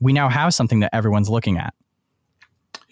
we 0.00 0.12
now 0.12 0.28
have 0.28 0.54
something 0.54 0.80
that 0.80 0.94
everyone's 0.94 1.30
looking 1.30 1.58
at. 1.58 1.74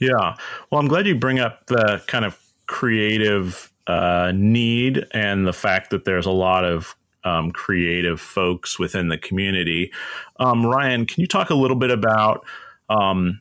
Yeah. 0.03 0.35
Well, 0.71 0.81
I'm 0.81 0.89
glad 0.89 1.07
you 1.07 1.15
bring 1.15 1.39
up 1.39 1.67
the 1.67 2.03
kind 2.09 2.25
of 2.25 2.37
creative 2.67 3.73
uh, 3.87 4.33
need 4.35 5.07
and 5.13 5.47
the 5.47 5.53
fact 5.53 5.91
that 5.91 6.05
there's 6.05 6.27
a 6.27 6.33
lot 6.33 6.65
of 6.65 6.97
um, 7.23 7.53
creative 7.53 8.21
folks 8.21 8.81
within 8.81 9.09
the 9.09 9.19
community. 9.19 9.93
Um, 10.41 10.67
Ryan, 10.67 11.07
can 11.07 11.21
you 11.21 11.29
talk 11.29 11.51
a 11.51 11.55
little 11.55 11.77
bit 11.77 11.93
about, 11.93 12.45
um, 12.91 13.41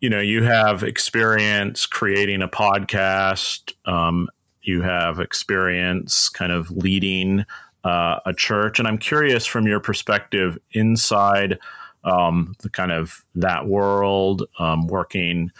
you 0.00 0.08
know, 0.08 0.20
you 0.20 0.42
have 0.44 0.82
experience 0.82 1.84
creating 1.84 2.40
a 2.40 2.48
podcast, 2.48 3.74
um, 3.84 4.30
you 4.62 4.80
have 4.80 5.20
experience 5.20 6.30
kind 6.30 6.52
of 6.52 6.70
leading 6.70 7.44
uh, 7.84 8.20
a 8.24 8.32
church, 8.32 8.78
and 8.78 8.88
I'm 8.88 8.96
curious 8.98 9.44
from 9.44 9.66
your 9.66 9.80
perspective 9.80 10.56
inside 10.72 11.58
um, 12.04 12.54
the 12.60 12.70
kind 12.70 12.92
of 12.92 13.24
that 13.34 13.66
world, 13.66 14.44
um, 14.58 14.86
working 14.86 15.50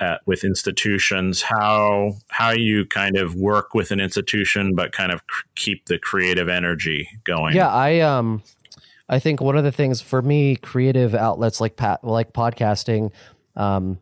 at, 0.00 0.20
with 0.26 0.44
institutions, 0.44 1.42
how 1.42 2.14
how 2.28 2.50
you 2.50 2.86
kind 2.86 3.16
of 3.16 3.34
work 3.34 3.74
with 3.74 3.90
an 3.90 4.00
institution, 4.00 4.74
but 4.74 4.92
kind 4.92 5.12
of 5.12 5.22
keep 5.54 5.86
the 5.86 5.98
creative 5.98 6.48
energy 6.48 7.08
going. 7.24 7.54
Yeah, 7.54 7.72
I 7.72 8.00
um, 8.00 8.42
I 9.08 9.18
think 9.18 9.40
one 9.40 9.56
of 9.56 9.64
the 9.64 9.72
things 9.72 10.00
for 10.00 10.22
me, 10.22 10.56
creative 10.56 11.14
outlets 11.14 11.60
like 11.60 11.76
pat 11.76 12.02
like 12.02 12.32
podcasting, 12.32 13.12
um, 13.56 13.98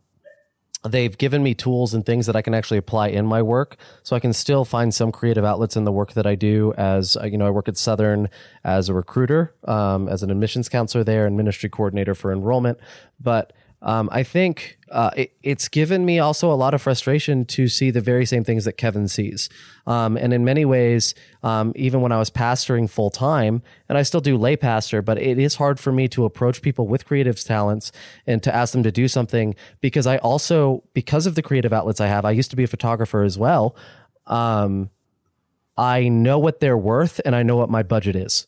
they've 0.88 1.16
given 1.16 1.42
me 1.42 1.54
tools 1.54 1.94
and 1.94 2.04
things 2.04 2.26
that 2.26 2.34
I 2.34 2.42
can 2.42 2.54
actually 2.54 2.78
apply 2.78 3.08
in 3.08 3.24
my 3.26 3.40
work. 3.42 3.76
So 4.02 4.16
I 4.16 4.20
can 4.20 4.32
still 4.32 4.64
find 4.64 4.92
some 4.92 5.12
creative 5.12 5.44
outlets 5.44 5.76
in 5.76 5.84
the 5.84 5.92
work 5.92 6.14
that 6.14 6.26
I 6.26 6.34
do 6.34 6.72
as, 6.76 7.16
uh, 7.16 7.24
you 7.24 7.38
know, 7.38 7.46
I 7.46 7.50
work 7.50 7.68
at 7.68 7.76
Southern 7.76 8.28
as 8.64 8.88
a 8.88 8.94
recruiter, 8.94 9.54
um, 9.64 10.08
as 10.08 10.22
an 10.22 10.30
admissions 10.30 10.68
counselor 10.68 11.04
there 11.04 11.26
and 11.26 11.36
ministry 11.36 11.68
coordinator 11.68 12.14
for 12.14 12.32
enrollment. 12.32 12.78
But 13.20 13.52
um, 13.82 14.08
I 14.12 14.22
think 14.22 14.78
uh, 14.92 15.10
it, 15.16 15.32
it's 15.42 15.68
given 15.68 16.04
me 16.04 16.20
also 16.20 16.52
a 16.52 16.54
lot 16.54 16.72
of 16.72 16.80
frustration 16.80 17.44
to 17.46 17.66
see 17.66 17.90
the 17.90 18.00
very 18.00 18.24
same 18.24 18.44
things 18.44 18.64
that 18.64 18.74
Kevin 18.74 19.08
sees. 19.08 19.48
Um, 19.86 20.16
and 20.16 20.32
in 20.32 20.44
many 20.44 20.64
ways, 20.64 21.14
um, 21.42 21.72
even 21.74 22.00
when 22.00 22.12
I 22.12 22.18
was 22.18 22.30
pastoring 22.30 22.88
full 22.88 23.10
time, 23.10 23.60
and 23.88 23.98
I 23.98 24.02
still 24.02 24.20
do 24.20 24.36
lay 24.36 24.56
pastor, 24.56 25.02
but 25.02 25.18
it 25.18 25.38
is 25.38 25.56
hard 25.56 25.80
for 25.80 25.90
me 25.90 26.06
to 26.08 26.24
approach 26.24 26.62
people 26.62 26.86
with 26.86 27.04
creative 27.04 27.42
talents 27.42 27.90
and 28.24 28.40
to 28.44 28.54
ask 28.54 28.72
them 28.72 28.84
to 28.84 28.92
do 28.92 29.08
something 29.08 29.56
because 29.80 30.06
I 30.06 30.18
also, 30.18 30.84
because 30.94 31.26
of 31.26 31.34
the 31.34 31.42
creative 31.42 31.72
outlets 31.72 32.00
I 32.00 32.06
have, 32.06 32.24
I 32.24 32.30
used 32.30 32.50
to 32.50 32.56
be 32.56 32.64
a 32.64 32.68
photographer 32.68 33.22
as 33.22 33.36
well. 33.36 33.74
Um, 34.28 34.90
I 35.76 36.08
know 36.08 36.38
what 36.38 36.60
they're 36.60 36.78
worth 36.78 37.20
and 37.24 37.34
I 37.34 37.42
know 37.42 37.56
what 37.56 37.70
my 37.70 37.82
budget 37.82 38.14
is. 38.14 38.46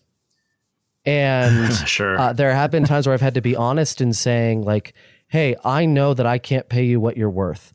And 1.05 1.73
sure. 1.89 2.19
Uh, 2.19 2.33
there 2.33 2.55
have 2.55 2.71
been 2.71 2.85
times 2.85 3.07
where 3.07 3.15
I've 3.15 3.21
had 3.21 3.35
to 3.35 3.43
be 3.43 3.57
honest 3.57 4.01
in 4.01 4.13
saying, 4.13 4.63
like, 4.63 4.95
hey, 5.35 5.57
I 5.65 5.85
know 5.85 6.15
that 6.15 6.27
I 6.27 6.39
can't 6.39 6.69
pay 6.69 6.85
you 6.85 7.01
what 7.01 7.17
you're 7.17 7.29
worth. 7.29 7.73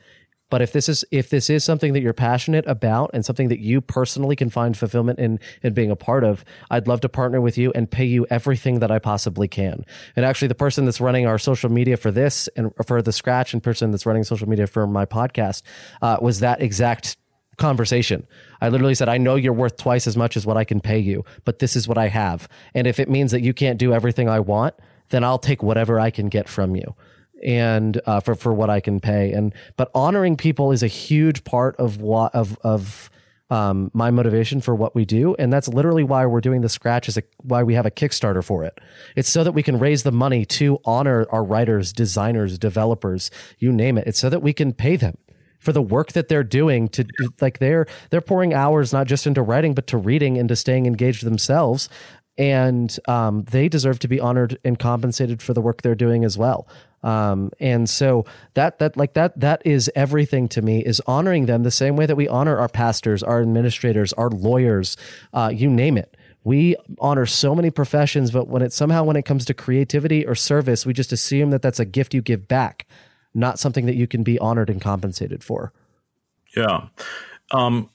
But 0.50 0.62
if 0.62 0.72
this 0.72 0.88
is 0.88 1.04
if 1.12 1.30
this 1.30 1.50
is 1.50 1.62
something 1.62 1.92
that 1.92 2.02
you're 2.02 2.14
passionate 2.14 2.66
about 2.66 3.12
and 3.14 3.26
something 3.26 3.50
that 3.50 3.60
you 3.60 3.82
personally 3.82 4.38
can 4.38 4.50
find 4.50 4.78
fulfillment 4.78 5.20
in 5.20 5.42
in 5.62 5.74
being 5.74 5.92
a 5.92 5.96
part 5.98 6.24
of, 6.24 6.46
I'd 6.72 6.88
love 6.88 7.02
to 7.02 7.10
partner 7.10 7.42
with 7.42 7.58
you 7.58 7.74
and 7.76 7.92
pay 7.92 8.06
you 8.06 8.26
everything 8.30 8.80
that 8.80 8.92
I 8.92 8.98
possibly 8.98 9.50
can. 9.50 9.86
And 10.16 10.26
actually, 10.26 10.48
the 10.48 10.56
person 10.56 10.86
that's 10.86 11.02
running 11.02 11.28
our 11.28 11.38
social 11.38 11.70
media 11.70 11.98
for 11.98 12.12
this 12.12 12.48
and 12.56 12.72
for 12.88 13.02
the 13.02 13.12
scratch, 13.12 13.54
and 13.54 13.62
person 13.62 13.92
that's 13.92 14.06
running 14.06 14.24
social 14.24 14.48
media 14.48 14.66
for 14.66 14.88
my 14.88 15.06
podcast 15.06 15.62
uh, 16.02 16.16
was 16.22 16.40
that 16.40 16.62
exact 16.62 17.18
conversation. 17.58 18.26
I 18.62 18.70
literally 18.70 18.96
said, 18.96 19.10
I 19.10 19.18
know 19.18 19.36
you're 19.36 19.52
worth 19.52 19.76
twice 19.76 20.08
as 20.08 20.16
much 20.16 20.38
as 20.38 20.46
what 20.46 20.56
I 20.56 20.64
can 20.64 20.80
pay 20.80 21.00
you, 21.00 21.26
but 21.44 21.60
this 21.60 21.76
is 21.76 21.90
what 21.90 21.98
I 21.98 22.08
have. 22.08 22.48
And 22.74 22.88
if 22.88 23.02
it 23.02 23.10
means 23.10 23.32
that 23.32 23.42
you 23.42 23.54
can't 23.54 23.78
do 23.78 23.94
everything 23.94 24.30
I 24.30 24.40
want, 24.40 24.76
then 25.10 25.26
I'll 25.26 25.40
take 25.40 25.62
whatever 25.62 26.00
I 26.00 26.10
can 26.10 26.30
get 26.30 26.48
from 26.48 26.78
you 26.78 26.96
and 27.44 28.00
uh, 28.06 28.20
for 28.20 28.36
for 28.36 28.54
what 28.54 28.70
I 28.70 28.80
can 28.80 29.00
pay. 29.00 29.32
And 29.32 29.54
but 29.78 29.92
honoring 29.94 30.38
people 30.38 30.72
is 30.72 30.84
a 30.84 30.88
huge 30.88 31.44
part 31.44 31.76
of 31.78 32.02
what 32.02 32.34
of 32.36 32.58
of 32.64 33.10
um, 33.52 33.90
my 33.94 34.12
motivation 34.12 34.62
for 34.62 34.76
what 34.76 34.94
we 34.94 35.06
do, 35.06 35.36
and 35.40 35.52
that's 35.52 35.68
literally 35.68 36.04
why 36.04 36.26
we're 36.26 36.42
doing 36.42 36.62
the 36.62 36.70
scratch. 36.70 37.08
Is 37.08 37.18
a, 37.18 37.24
why 37.38 37.64
we 37.64 37.74
have 37.74 37.86
a 37.86 37.92
Kickstarter 37.92 38.44
for 38.44 38.64
it. 38.64 38.80
It's 39.16 39.30
so 39.30 39.44
that 39.44 39.54
we 39.54 39.64
can 39.64 39.80
raise 39.80 40.04
the 40.04 40.12
money 40.12 40.46
to 40.46 40.80
honor 40.86 41.26
our 41.32 41.44
writers, 41.44 41.92
designers, 41.92 42.58
developers, 42.58 43.32
you 43.58 43.72
name 43.72 43.98
it. 43.98 44.08
It's 44.08 44.20
so 44.20 44.30
that 44.30 44.42
we 44.42 44.54
can 44.54 44.74
pay 44.74 44.96
them 44.96 45.18
for 45.60 45.74
the 45.74 45.82
work 45.82 46.14
that 46.14 46.30
they're 46.30 46.44
doing 46.44 46.88
to 46.88 47.06
like 47.42 47.60
they're 47.60 47.86
they're 48.12 48.22
pouring 48.22 48.54
hours 48.54 48.94
not 48.94 49.08
just 49.08 49.28
into 49.28 49.42
writing 49.42 49.74
but 49.74 49.88
to 49.88 49.98
reading 49.98 50.38
and 50.38 50.48
to 50.48 50.56
staying 50.56 50.86
engaged 50.86 51.26
themselves 51.26 51.90
and 52.40 52.98
um, 53.10 53.44
they 53.52 53.68
deserve 53.68 54.00
to 54.00 54.08
be 54.08 54.20
honored 54.20 54.58
and 54.64 54.80
compensated 54.80 55.42
for 55.42 55.54
the 55.54 55.60
work 55.60 55.82
they're 55.82 55.94
doing 55.94 56.24
as 56.24 56.38
well. 56.38 56.68
Um, 57.04 57.52
and 57.60 57.90
so 57.90 58.26
that 58.56 58.80
that 58.80 58.98
like 58.98 59.14
that 59.14 59.40
that 59.40 59.62
is 59.66 59.90
everything 59.96 60.48
to 60.50 60.62
me 60.62 60.84
is 60.84 61.02
honoring 61.08 61.46
them 61.46 61.64
the 61.64 61.72
same 61.72 61.96
way 61.96 62.06
that 62.06 62.16
we 62.16 62.28
honor 62.28 62.58
our 62.58 62.68
pastors, 62.68 63.24
our 63.24 63.42
administrators, 63.42 64.14
our 64.14 64.30
lawyers, 64.30 64.98
uh, 65.34 65.52
you 65.54 65.70
name 65.70 65.98
it. 65.98 66.16
We 66.44 66.76
honor 67.00 67.26
so 67.26 67.54
many 67.54 67.70
professions, 67.70 68.32
but 68.32 68.48
when 68.48 68.62
it 68.62 68.74
somehow 68.74 69.04
when 69.04 69.16
it 69.16 69.24
comes 69.24 69.46
to 69.46 69.54
creativity 69.54 70.26
or 70.26 70.36
service, 70.36 70.86
we 70.86 70.94
just 70.94 71.12
assume 71.12 71.52
that 71.52 71.62
that's 71.62 71.80
a 71.80 71.86
gift 71.86 72.14
you 72.14 72.22
give 72.22 72.48
back, 72.48 72.88
not 73.34 73.60
something 73.60 73.86
that 73.86 73.96
you 73.96 74.08
can 74.08 74.24
be 74.24 74.40
honored 74.40 74.70
and 74.70 74.82
compensated 74.82 75.44
for. 75.44 75.74
Yeah. 76.56 76.88
Um, 77.52 77.90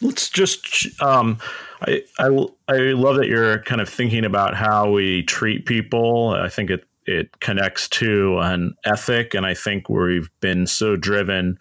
let's 0.00 0.28
just 0.28 1.00
um, 1.02 1.38
I, 1.82 2.02
I 2.18 2.26
I 2.68 2.76
love 2.92 3.16
that 3.16 3.28
you're 3.28 3.62
kind 3.62 3.80
of 3.80 3.88
thinking 3.88 4.24
about 4.24 4.54
how 4.54 4.90
we 4.90 5.22
treat 5.22 5.66
people. 5.66 6.30
I 6.30 6.48
think 6.48 6.70
it 6.70 6.84
it 7.06 7.40
connects 7.40 7.88
to 7.88 8.38
an 8.38 8.74
ethic, 8.84 9.34
and 9.34 9.46
I 9.46 9.54
think 9.54 9.88
we've 9.88 10.30
been 10.40 10.66
so 10.66 10.96
driven, 10.96 11.58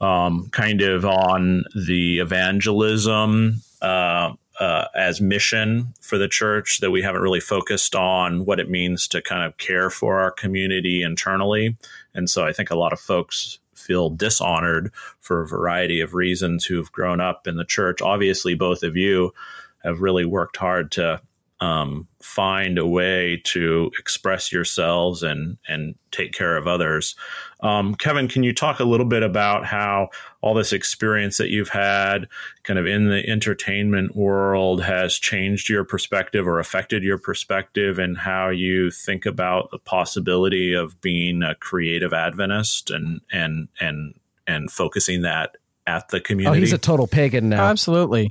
um, 0.00 0.48
kind 0.50 0.82
of 0.82 1.04
on 1.04 1.64
the 1.74 2.18
evangelism 2.20 3.56
uh, 3.82 4.32
uh, 4.60 4.84
as 4.94 5.20
mission 5.20 5.92
for 6.00 6.16
the 6.16 6.28
church 6.28 6.78
that 6.80 6.90
we 6.90 7.02
haven't 7.02 7.22
really 7.22 7.40
focused 7.40 7.94
on 7.96 8.44
what 8.44 8.60
it 8.60 8.70
means 8.70 9.08
to 9.08 9.20
kind 9.20 9.42
of 9.42 9.56
care 9.56 9.90
for 9.90 10.20
our 10.20 10.30
community 10.30 11.02
internally. 11.02 11.76
And 12.14 12.30
so 12.30 12.44
I 12.44 12.52
think 12.52 12.70
a 12.70 12.76
lot 12.76 12.92
of 12.92 13.00
folks 13.00 13.58
feel 13.74 14.10
dishonored 14.10 14.92
for 15.20 15.42
a 15.42 15.48
variety 15.48 16.00
of 16.00 16.14
reasons 16.14 16.64
who've 16.64 16.90
grown 16.92 17.20
up 17.20 17.46
in 17.46 17.56
the 17.56 17.64
church. 17.64 18.00
Obviously, 18.00 18.54
both 18.54 18.82
of 18.84 18.96
you 18.96 19.34
have 19.82 20.00
really 20.00 20.24
worked 20.24 20.56
hard 20.56 20.92
to 20.92 21.20
um, 21.64 22.06
find 22.20 22.78
a 22.78 22.86
way 22.86 23.40
to 23.44 23.90
express 23.98 24.52
yourselves 24.52 25.22
and 25.22 25.56
and 25.66 25.94
take 26.10 26.32
care 26.32 26.56
of 26.56 26.66
others. 26.66 27.16
Um, 27.60 27.94
Kevin, 27.94 28.28
can 28.28 28.42
you 28.42 28.52
talk 28.52 28.80
a 28.80 28.84
little 28.84 29.06
bit 29.06 29.22
about 29.22 29.64
how 29.64 30.10
all 30.42 30.52
this 30.52 30.72
experience 30.72 31.38
that 31.38 31.48
you've 31.48 31.70
had, 31.70 32.28
kind 32.62 32.78
of 32.78 32.86
in 32.86 33.08
the 33.08 33.26
entertainment 33.28 34.14
world, 34.14 34.82
has 34.82 35.14
changed 35.14 35.70
your 35.70 35.84
perspective 35.84 36.46
or 36.46 36.58
affected 36.58 37.02
your 37.02 37.18
perspective, 37.18 37.98
and 37.98 38.18
how 38.18 38.50
you 38.50 38.90
think 38.90 39.24
about 39.24 39.70
the 39.70 39.78
possibility 39.78 40.74
of 40.74 41.00
being 41.00 41.42
a 41.42 41.54
creative 41.54 42.12
Adventist 42.12 42.90
and 42.90 43.22
and 43.32 43.68
and 43.80 44.14
and 44.46 44.70
focusing 44.70 45.22
that 45.22 45.56
at 45.86 46.08
the 46.08 46.20
community? 46.20 46.58
Oh, 46.58 46.60
he's 46.60 46.74
a 46.74 46.78
total 46.78 47.06
pagan 47.06 47.48
now. 47.48 47.64
Absolutely. 47.64 48.30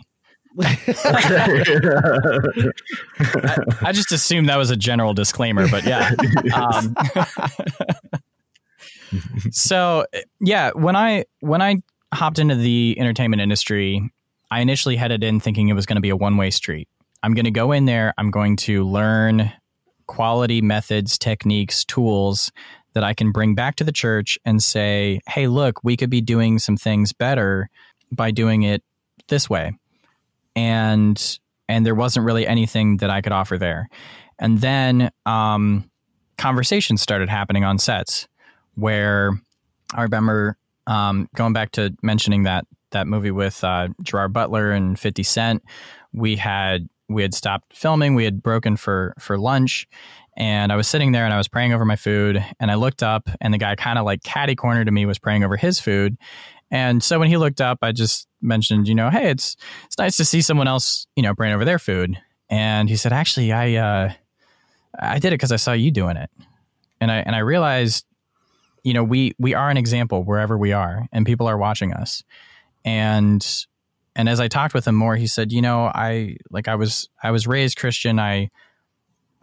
I, 3.81 3.91
just 3.91 4.11
assumed 4.11 4.49
that 4.49 4.57
was 4.57 4.69
a 4.69 4.75
general 4.75 5.13
disclaimer, 5.13 5.67
but 5.67 5.83
yeah. 5.83 6.11
Um, 6.53 6.95
so 9.51 10.05
yeah, 10.39 10.71
when 10.73 10.95
I 10.95 11.25
when 11.39 11.61
I 11.61 11.77
hopped 12.13 12.39
into 12.39 12.55
the 12.55 12.95
entertainment 12.99 13.41
industry, 13.41 14.11
I 14.51 14.61
initially 14.61 14.95
headed 14.95 15.23
in 15.23 15.39
thinking 15.39 15.69
it 15.69 15.73
was 15.73 15.85
going 15.85 15.97
to 15.97 16.01
be 16.01 16.09
a 16.09 16.15
one 16.15 16.37
way 16.37 16.51
street. 16.51 16.87
I'm 17.23 17.33
going 17.33 17.45
to 17.45 17.51
go 17.51 17.71
in 17.71 17.85
there. 17.85 18.13
I'm 18.17 18.31
going 18.31 18.57
to 18.57 18.83
learn 18.83 19.51
quality 20.07 20.61
methods, 20.61 21.17
techniques, 21.17 21.85
tools 21.85 22.51
that 22.93 23.03
I 23.03 23.13
can 23.13 23.31
bring 23.31 23.55
back 23.55 23.75
to 23.77 23.83
the 23.83 23.91
church 23.91 24.37
and 24.45 24.61
say, 24.61 25.21
hey, 25.27 25.47
look, 25.47 25.83
we 25.83 25.97
could 25.97 26.09
be 26.09 26.21
doing 26.21 26.59
some 26.59 26.77
things 26.77 27.13
better 27.13 27.69
by 28.11 28.31
doing 28.31 28.63
it 28.63 28.83
this 29.29 29.49
way. 29.49 29.73
And 30.55 31.39
and 31.69 31.85
there 31.85 31.95
wasn't 31.95 32.25
really 32.25 32.45
anything 32.45 32.97
that 32.97 33.09
I 33.09 33.21
could 33.21 33.31
offer 33.31 33.57
there. 33.57 33.89
And 34.39 34.59
then 34.59 35.11
um, 35.25 35.89
conversations 36.37 37.01
started 37.01 37.29
happening 37.29 37.63
on 37.63 37.79
sets 37.79 38.27
where 38.75 39.31
I 39.93 40.03
remember 40.03 40.57
um, 40.87 41.29
going 41.35 41.53
back 41.53 41.71
to 41.73 41.95
mentioning 42.01 42.43
that 42.43 42.65
that 42.91 43.07
movie 43.07 43.31
with 43.31 43.63
uh, 43.63 43.89
Gerard 44.01 44.33
Butler 44.33 44.71
and 44.71 44.99
Fifty 44.99 45.23
Cent. 45.23 45.63
We 46.13 46.35
had 46.35 46.87
we 47.09 47.21
had 47.21 47.33
stopped 47.33 47.75
filming. 47.75 48.15
We 48.15 48.23
had 48.23 48.41
broken 48.41 48.77
for 48.77 49.13
for 49.19 49.37
lunch, 49.37 49.87
and 50.37 50.71
I 50.71 50.75
was 50.75 50.87
sitting 50.87 51.11
there 51.11 51.25
and 51.25 51.33
I 51.33 51.37
was 51.37 51.47
praying 51.47 51.73
over 51.73 51.85
my 51.85 51.95
food. 51.95 52.43
And 52.59 52.71
I 52.71 52.75
looked 52.75 53.03
up, 53.03 53.29
and 53.41 53.53
the 53.53 53.57
guy 53.57 53.75
kind 53.75 53.99
of 53.99 54.05
like 54.05 54.23
catty 54.23 54.55
corner 54.55 54.85
to 54.85 54.91
me 54.91 55.05
was 55.05 55.19
praying 55.19 55.43
over 55.43 55.57
his 55.57 55.79
food. 55.79 56.17
And 56.73 57.03
so 57.03 57.19
when 57.19 57.29
he 57.29 57.37
looked 57.37 57.61
up, 57.61 57.77
I 57.83 57.91
just 57.91 58.27
mentioned, 58.41 58.87
you 58.87 58.95
know, 58.95 59.11
hey, 59.11 59.29
it's 59.29 59.55
it's 59.85 59.97
nice 59.99 60.17
to 60.17 60.25
see 60.25 60.41
someone 60.41 60.67
else, 60.67 61.05
you 61.15 61.21
know, 61.21 61.35
praying 61.35 61.53
over 61.53 61.63
their 61.63 61.77
food. 61.77 62.17
And 62.49 62.89
he 62.89 62.95
said, 62.95 63.13
actually, 63.13 63.53
I 63.53 63.75
uh, 63.75 64.13
I 64.99 65.19
did 65.19 65.27
it 65.27 65.35
because 65.37 65.51
I 65.51 65.57
saw 65.57 65.73
you 65.73 65.91
doing 65.91 66.17
it, 66.17 66.31
and 66.99 67.11
I 67.11 67.17
and 67.17 67.35
I 67.35 67.39
realized, 67.39 68.07
you 68.83 68.95
know, 68.95 69.03
we 69.03 69.33
we 69.37 69.53
are 69.53 69.69
an 69.69 69.77
example 69.77 70.23
wherever 70.23 70.57
we 70.57 70.73
are, 70.73 71.07
and 71.11 71.27
people 71.27 71.45
are 71.45 71.59
watching 71.59 71.93
us. 71.93 72.23
And 72.83 73.47
and 74.15 74.27
as 74.27 74.39
I 74.39 74.47
talked 74.47 74.73
with 74.73 74.87
him 74.87 74.95
more, 74.95 75.15
he 75.15 75.27
said, 75.27 75.51
you 75.51 75.61
know, 75.61 75.85
I 75.85 76.37
like 76.49 76.67
I 76.67 76.73
was 76.73 77.07
I 77.21 77.29
was 77.29 77.45
raised 77.45 77.77
Christian. 77.77 78.17
I 78.17 78.49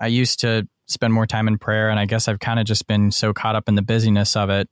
I 0.01 0.09
used 0.09 0.41
to 0.41 0.67
spend 0.87 1.15
more 1.15 1.29
time 1.29 1.47
in 1.47 1.59
prayer, 1.59 1.91
and 1.91 2.01
I 2.01 2.07
guess 2.07 2.27
I've 2.27 2.41
kind 2.41 2.59
of 2.59 2.67
just 2.67 2.89
been 2.89 3.13
so 3.13 3.33
caught 3.33 3.55
up 3.55 3.69
in 3.69 3.77
the 3.77 3.83
busyness 3.83 4.35
of 4.35 4.51
it 4.51 4.69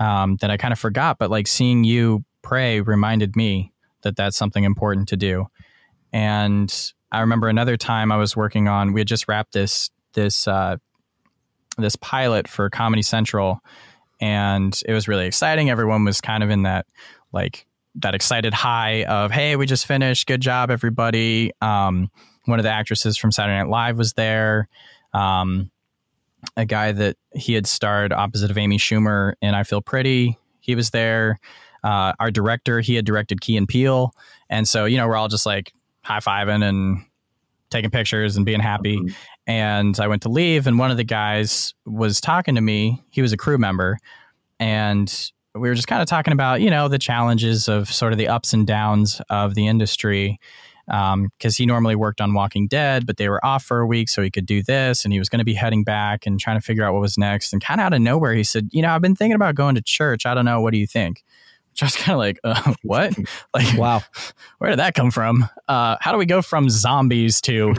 um, 0.00 0.36
that 0.40 0.50
I 0.50 0.56
kind 0.56 0.72
of 0.72 0.78
forgot. 0.78 1.18
But 1.18 1.30
like 1.30 1.46
seeing 1.46 1.84
you 1.84 2.24
pray 2.42 2.80
reminded 2.80 3.36
me 3.36 3.72
that 4.02 4.16
that's 4.16 4.36
something 4.36 4.64
important 4.64 5.08
to 5.10 5.16
do. 5.16 5.46
And 6.12 6.74
I 7.12 7.20
remember 7.20 7.48
another 7.48 7.76
time 7.76 8.10
I 8.10 8.16
was 8.16 8.36
working 8.36 8.66
on. 8.66 8.92
We 8.92 9.00
had 9.00 9.08
just 9.08 9.28
wrapped 9.28 9.52
this 9.52 9.90
this 10.14 10.48
uh, 10.48 10.78
this 11.78 11.96
pilot 11.96 12.48
for 12.48 12.68
Comedy 12.70 13.02
Central, 13.02 13.60
and 14.20 14.78
it 14.86 14.92
was 14.92 15.06
really 15.06 15.26
exciting. 15.26 15.70
Everyone 15.70 16.04
was 16.04 16.20
kind 16.20 16.42
of 16.42 16.50
in 16.50 16.62
that 16.62 16.86
like 17.32 17.66
that 17.96 18.14
excited 18.14 18.54
high 18.54 19.04
of 19.04 19.30
hey, 19.30 19.56
we 19.56 19.66
just 19.66 19.86
finished. 19.86 20.26
Good 20.26 20.40
job, 20.40 20.70
everybody. 20.70 21.52
Um, 21.60 22.10
one 22.46 22.58
of 22.58 22.64
the 22.64 22.70
actresses 22.70 23.16
from 23.16 23.32
Saturday 23.32 23.58
Night 23.58 23.68
Live 23.68 23.98
was 23.98 24.14
there. 24.14 24.68
Um, 25.12 25.70
a 26.56 26.64
guy 26.64 26.92
that 26.92 27.16
he 27.34 27.54
had 27.54 27.66
starred 27.66 28.12
opposite 28.12 28.50
of 28.50 28.58
Amy 28.58 28.78
Schumer 28.78 29.34
in 29.40 29.54
I 29.54 29.62
Feel 29.62 29.80
Pretty. 29.80 30.38
He 30.60 30.74
was 30.74 30.90
there. 30.90 31.38
Uh, 31.82 32.12
our 32.20 32.30
director, 32.30 32.80
he 32.80 32.94
had 32.94 33.04
directed 33.04 33.40
Key 33.40 33.56
and 33.56 33.68
Peele. 33.68 34.12
And 34.48 34.68
so, 34.68 34.84
you 34.84 34.96
know, 34.96 35.08
we're 35.08 35.16
all 35.16 35.28
just 35.28 35.46
like 35.46 35.72
high 36.02 36.20
fiving 36.20 36.62
and 36.62 37.04
taking 37.70 37.90
pictures 37.90 38.36
and 38.36 38.44
being 38.44 38.60
happy. 38.60 38.96
Mm-hmm. 38.98 39.14
And 39.46 39.98
I 39.98 40.08
went 40.08 40.22
to 40.22 40.28
leave, 40.28 40.66
and 40.66 40.78
one 40.78 40.90
of 40.90 40.96
the 40.96 41.04
guys 41.04 41.74
was 41.86 42.20
talking 42.20 42.54
to 42.54 42.60
me. 42.60 43.02
He 43.10 43.22
was 43.22 43.32
a 43.32 43.36
crew 43.36 43.58
member. 43.58 43.98
And 44.58 45.12
we 45.54 45.68
were 45.68 45.74
just 45.74 45.88
kind 45.88 46.02
of 46.02 46.08
talking 46.08 46.32
about, 46.32 46.60
you 46.60 46.70
know, 46.70 46.88
the 46.88 46.98
challenges 46.98 47.66
of 47.66 47.90
sort 47.90 48.12
of 48.12 48.18
the 48.18 48.28
ups 48.28 48.52
and 48.52 48.66
downs 48.66 49.20
of 49.30 49.54
the 49.54 49.66
industry 49.66 50.38
because 50.90 51.12
um, 51.12 51.56
he 51.56 51.66
normally 51.66 51.94
worked 51.94 52.20
on 52.20 52.34
Walking 52.34 52.66
Dead, 52.66 53.06
but 53.06 53.16
they 53.16 53.28
were 53.28 53.44
off 53.46 53.62
for 53.62 53.78
a 53.78 53.86
week, 53.86 54.08
so 54.08 54.22
he 54.22 54.30
could 54.30 54.44
do 54.44 54.60
this, 54.60 55.04
and 55.04 55.12
he 55.12 55.20
was 55.20 55.28
going 55.28 55.38
to 55.38 55.44
be 55.44 55.54
heading 55.54 55.84
back 55.84 56.26
and 56.26 56.40
trying 56.40 56.56
to 56.56 56.60
figure 56.60 56.82
out 56.82 56.92
what 56.92 57.00
was 57.00 57.16
next. 57.16 57.52
And 57.52 57.62
kind 57.62 57.80
of 57.80 57.84
out 57.84 57.94
of 57.94 58.00
nowhere, 58.00 58.34
he 58.34 58.42
said, 58.42 58.68
"You 58.72 58.82
know, 58.82 58.90
I've 58.90 59.00
been 59.00 59.14
thinking 59.14 59.36
about 59.36 59.54
going 59.54 59.76
to 59.76 59.82
church. 59.82 60.26
I 60.26 60.34
don't 60.34 60.44
know. 60.44 60.60
What 60.60 60.72
do 60.72 60.78
you 60.78 60.88
think?" 60.88 61.22
Which 61.70 61.82
I 61.84 61.86
was 61.86 61.94
kind 61.94 62.14
of 62.14 62.18
like, 62.18 62.40
uh, 62.42 62.74
"What? 62.82 63.16
like, 63.54 63.78
wow, 63.78 64.02
where 64.58 64.70
did 64.70 64.80
that 64.80 64.94
come 64.94 65.12
from? 65.12 65.48
Uh, 65.68 65.96
how 66.00 66.10
do 66.10 66.18
we 66.18 66.26
go 66.26 66.42
from 66.42 66.68
zombies 66.68 67.40
to 67.42 67.72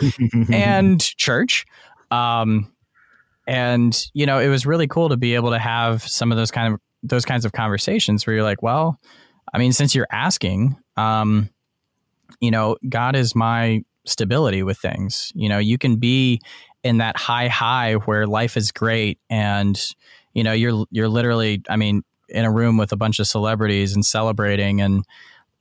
and 0.50 1.02
church?" 1.02 1.65
Um, 2.12 2.71
and 3.45 4.06
you 4.13 4.26
know, 4.26 4.39
it 4.39 4.47
was 4.47 4.65
really 4.65 4.88
cool 4.88 5.10
to 5.10 5.17
be 5.17 5.36
able 5.36 5.50
to 5.50 5.60
have 5.60 6.02
some 6.04 6.32
of 6.32 6.38
those 6.38 6.52
kind 6.52 6.74
of 6.74 6.80
those 7.04 7.26
kinds 7.26 7.43
of 7.43 7.52
conversations 7.52 8.26
where 8.26 8.38
you're 8.38 8.45
like, 8.45 8.63
"Well, 8.63 8.97
I 9.54 9.58
mean, 9.58 9.74
since 9.74 9.93
you're 9.93 10.08
asking." 10.13 10.78
Um, 10.95 11.50
you 12.39 12.52
know, 12.52 12.78
God 12.88 13.15
is 13.15 13.36
my 13.36 13.84
stability 14.06 14.63
with 14.63 14.78
things. 14.78 15.32
You 15.36 15.50
know, 15.50 15.58
you 15.58 15.78
can 15.78 15.98
be 15.98 16.41
in 16.84 16.98
that 16.98 17.17
high 17.17 17.48
high 17.48 17.94
where 17.94 18.26
life 18.26 18.58
is 18.58 18.72
great 18.72 19.20
and 19.30 19.80
you 20.34 20.44
know, 20.44 20.54
you're 20.54 20.86
you're 20.91 21.10
literally 21.10 21.62
I 21.70 21.76
mean, 21.76 22.04
in 22.30 22.46
a 22.46 22.52
room 22.52 22.78
with 22.78 22.91
a 22.91 22.98
bunch 22.98 23.20
of 23.20 23.28
celebrities 23.28 23.94
and 23.94 24.06
celebrating 24.06 24.82
and 24.82 25.04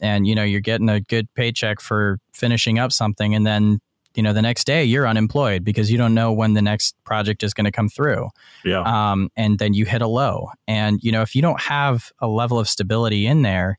and 0.01 0.27
you 0.27 0.35
know, 0.35 0.45
you're 0.45 0.61
getting 0.61 0.89
a 0.89 1.01
good 1.01 1.33
paycheck 1.35 1.81
for 1.81 2.19
finishing 2.33 2.79
up 2.79 2.93
something 2.93 3.35
and 3.35 3.47
then 3.47 3.81
you 4.15 4.23
know 4.25 4.33
the 4.33 4.43
next 4.43 4.65
day 4.65 4.83
you're 4.83 5.07
unemployed 5.07 5.63
because 5.63 5.91
you 5.91 5.97
don't 5.97 6.15
know 6.15 6.33
when 6.33 6.55
the 6.55 6.63
next 6.63 6.97
project 7.05 7.43
is 7.43 7.55
going 7.55 7.65
to 7.65 7.71
come 7.71 7.89
through. 7.89 8.29
Yeah. 8.65 8.83
Um, 8.83 9.31
and 9.37 9.59
then 9.59 9.73
you 9.73 9.85
hit 9.85 10.03
a 10.03 10.09
low. 10.09 10.49
And 10.67 10.99
you 11.03 11.13
know 11.13 11.23
if 11.23 11.37
you 11.37 11.43
don't 11.43 11.61
have 11.61 12.11
a 12.19 12.29
level 12.29 12.59
of 12.59 12.69
stability 12.69 13.27
in 13.27 13.43
there 13.43 13.79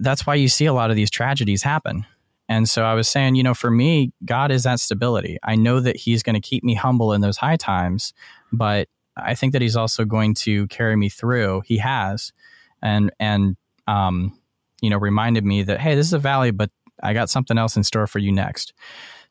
that's 0.00 0.26
why 0.26 0.34
you 0.34 0.48
see 0.48 0.66
a 0.66 0.72
lot 0.72 0.90
of 0.90 0.96
these 0.96 1.10
tragedies 1.10 1.62
happen. 1.62 2.04
And 2.48 2.68
so 2.68 2.84
I 2.84 2.94
was 2.94 3.08
saying, 3.08 3.34
you 3.34 3.42
know, 3.42 3.54
for 3.54 3.70
me, 3.70 4.12
God 4.24 4.50
is 4.50 4.62
that 4.62 4.80
stability. 4.80 5.38
I 5.42 5.54
know 5.56 5.80
that 5.80 5.96
He's 5.96 6.22
going 6.22 6.34
to 6.34 6.40
keep 6.40 6.64
me 6.64 6.74
humble 6.74 7.12
in 7.12 7.20
those 7.20 7.36
high 7.36 7.56
times, 7.56 8.14
but 8.52 8.88
I 9.16 9.34
think 9.34 9.52
that 9.52 9.62
He's 9.62 9.76
also 9.76 10.04
going 10.04 10.34
to 10.34 10.66
carry 10.68 10.96
me 10.96 11.08
through. 11.08 11.62
He 11.66 11.76
has, 11.78 12.32
and 12.80 13.10
and 13.20 13.56
um, 13.86 14.38
you 14.80 14.88
know, 14.88 14.96
reminded 14.96 15.44
me 15.44 15.62
that 15.64 15.80
hey, 15.80 15.94
this 15.94 16.06
is 16.06 16.14
a 16.14 16.18
valley, 16.18 16.50
but 16.50 16.70
I 17.02 17.12
got 17.12 17.28
something 17.28 17.58
else 17.58 17.76
in 17.76 17.84
store 17.84 18.06
for 18.06 18.18
you 18.18 18.32
next. 18.32 18.72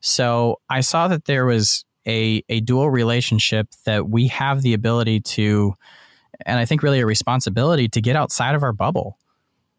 So 0.00 0.60
I 0.70 0.80
saw 0.80 1.08
that 1.08 1.24
there 1.24 1.44
was 1.44 1.84
a 2.06 2.44
a 2.48 2.60
dual 2.60 2.88
relationship 2.88 3.68
that 3.84 4.08
we 4.08 4.28
have 4.28 4.62
the 4.62 4.74
ability 4.74 5.20
to, 5.20 5.74
and 6.46 6.60
I 6.60 6.64
think 6.66 6.84
really 6.84 7.00
a 7.00 7.06
responsibility 7.06 7.88
to 7.88 8.00
get 8.00 8.14
outside 8.14 8.54
of 8.54 8.62
our 8.62 8.72
bubble 8.72 9.18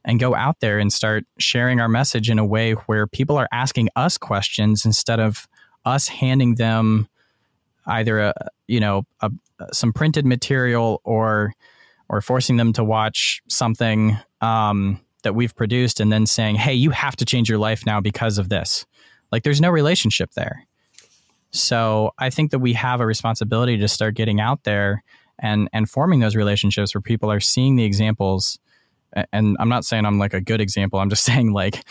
and 0.10 0.20
go 0.20 0.34
out 0.34 0.60
there 0.60 0.80
and 0.80 0.92
start 0.92 1.24
sharing 1.38 1.80
our 1.80 1.88
message 1.88 2.32
in 2.32 2.40
a 2.40 2.46
way 2.46 2.72
where 2.72 3.06
people 3.06 3.38
are 3.38 3.48
asking 3.52 3.90
us 3.96 4.18
questions 4.18 4.84
instead 4.84 5.20
of 5.20 5.48
us 5.86 6.08
handing 6.08 6.56
them 6.56 7.08
either 7.86 8.18
a 8.18 8.34
you 8.66 8.80
know 8.80 9.04
a, 9.22 9.32
some 9.72 9.94
printed 9.94 10.26
material 10.26 11.00
or 11.04 11.54
or 12.10 12.22
forcing 12.22 12.58
them 12.58 12.74
to 12.74 12.84
watch 12.84 13.44
something 13.48 14.18
um, 14.42 15.00
that 15.22 15.36
we've 15.36 15.56
produced 15.56 16.00
and 16.00 16.12
then 16.12 16.26
saying 16.26 16.56
hey 16.56 16.74
you 16.74 16.90
have 16.90 17.16
to 17.16 17.24
change 17.24 17.48
your 17.48 17.60
life 17.60 17.86
now 17.86 18.02
because 18.02 18.40
of 18.40 18.50
this. 18.50 18.88
Like 19.32 19.44
there's 19.44 19.62
no 19.62 19.70
relationship 19.70 20.32
there. 20.32 20.66
So 21.52 22.14
i 22.18 22.32
think 22.32 22.50
that 22.50 22.60
we 22.60 22.74
have 22.74 23.00
a 23.00 23.06
responsibility 23.06 23.78
to 23.78 23.88
start 23.88 24.16
getting 24.16 24.40
out 24.42 24.64
there 24.64 25.04
and 25.38 25.70
and 25.72 25.88
forming 25.88 26.20
those 26.20 26.36
relationships 26.36 26.96
where 26.96 27.02
people 27.02 27.32
are 27.32 27.40
seeing 27.40 27.76
the 27.76 27.84
examples 27.84 28.58
and 29.32 29.58
I'm 29.60 29.70
not 29.70 29.86
saying 29.86 30.06
I'm 30.06 30.20
like 30.20 30.34
a 30.34 30.42
good 30.42 30.62
example. 30.62 31.00
I'm 31.00 31.10
just 31.10 31.24
saying 31.26 31.54
like 31.54 31.84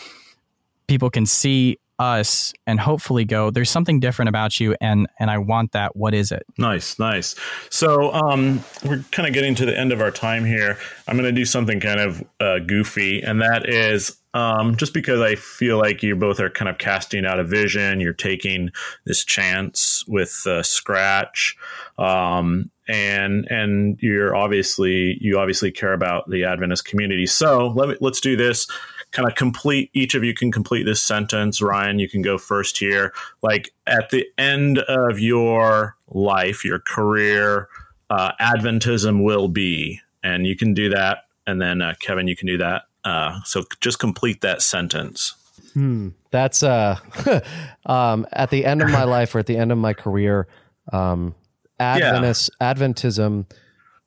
people 0.87 1.09
can 1.09 1.25
see 1.25 1.77
us 1.99 2.53
and 2.65 2.79
hopefully 2.79 3.25
go 3.25 3.51
there's 3.51 3.69
something 3.69 3.99
different 3.99 4.29
about 4.29 4.57
you 4.59 4.73
and 4.79 5.07
and 5.19 5.29
I 5.29 5.37
want 5.37 5.73
that. 5.73 5.95
What 5.95 6.13
is 6.13 6.31
it? 6.31 6.45
Nice 6.57 6.97
nice. 6.97 7.35
So 7.69 8.13
um 8.13 8.63
we're 8.85 9.03
kind 9.11 9.27
of 9.27 9.33
getting 9.33 9.53
to 9.55 9.65
the 9.65 9.77
end 9.77 9.91
of 9.91 9.99
our 10.01 10.11
time 10.11 10.45
here. 10.45 10.77
I'm 11.07 11.17
going 11.17 11.25
to 11.25 11.37
do 11.37 11.45
something 11.45 11.79
kind 11.79 11.99
of 11.99 12.23
uh, 12.39 12.59
goofy 12.59 13.21
and 13.21 13.41
that 13.41 13.67
is 13.67 14.15
um 14.33 14.77
just 14.77 14.93
because 14.93 15.19
I 15.19 15.35
feel 15.35 15.77
like 15.77 16.01
you 16.01 16.15
both 16.15 16.39
are 16.39 16.49
kind 16.49 16.69
of 16.69 16.77
casting 16.77 17.25
out 17.25 17.39
a 17.39 17.43
vision 17.43 17.99
you're 17.99 18.13
taking 18.13 18.69
this 19.05 19.25
chance 19.25 20.05
with 20.07 20.43
uh, 20.47 20.63
scratch 20.63 21.57
um 21.97 22.71
and 22.89 23.45
and 23.51 24.01
you're 24.01 24.35
obviously 24.35 25.17
you 25.21 25.39
obviously 25.39 25.71
care 25.71 25.93
about 25.93 26.29
the 26.29 26.43
Adventist 26.43 26.85
community. 26.85 27.27
So 27.27 27.67
let 27.67 27.87
me 27.87 27.95
let's 28.01 28.19
do 28.19 28.35
this. 28.35 28.67
Kind 29.11 29.27
of 29.27 29.35
complete. 29.35 29.89
Each 29.93 30.13
of 30.13 30.23
you 30.23 30.33
can 30.33 30.51
complete 30.51 30.83
this 30.83 31.01
sentence. 31.01 31.61
Ryan, 31.61 31.99
you 31.99 32.09
can 32.09 32.21
go 32.21 32.37
first 32.37 32.77
here. 32.77 33.13
Like 33.41 33.71
at 33.87 34.09
the 34.09 34.27
end 34.37 34.79
of 34.79 35.19
your 35.19 35.95
life, 36.09 36.65
your 36.65 36.79
career, 36.79 37.69
uh, 38.09 38.33
Adventism 38.39 39.23
will 39.23 39.47
be, 39.47 40.01
and 40.23 40.45
you 40.45 40.55
can 40.55 40.73
do 40.73 40.89
that. 40.89 41.25
And 41.47 41.61
then 41.61 41.81
uh, 41.81 41.93
Kevin, 41.99 42.27
you 42.27 42.35
can 42.35 42.47
do 42.47 42.57
that. 42.57 42.83
Uh, 43.03 43.39
so 43.45 43.63
just 43.81 43.97
complete 43.97 44.41
that 44.41 44.61
sentence. 44.61 45.33
Hmm. 45.73 46.09
That's 46.31 46.61
uh, 46.61 46.99
um, 47.85 48.27
at 48.31 48.49
the 48.51 48.65
end 48.65 48.81
of 48.81 48.89
my 48.89 49.03
life 49.05 49.33
or 49.33 49.39
at 49.39 49.47
the 49.47 49.57
end 49.57 49.71
of 49.71 49.77
my 49.77 49.93
career. 49.93 50.47
Um, 50.91 51.33
Adventist 51.79 52.51
yeah. 52.59 52.73
Adventism 52.73 53.45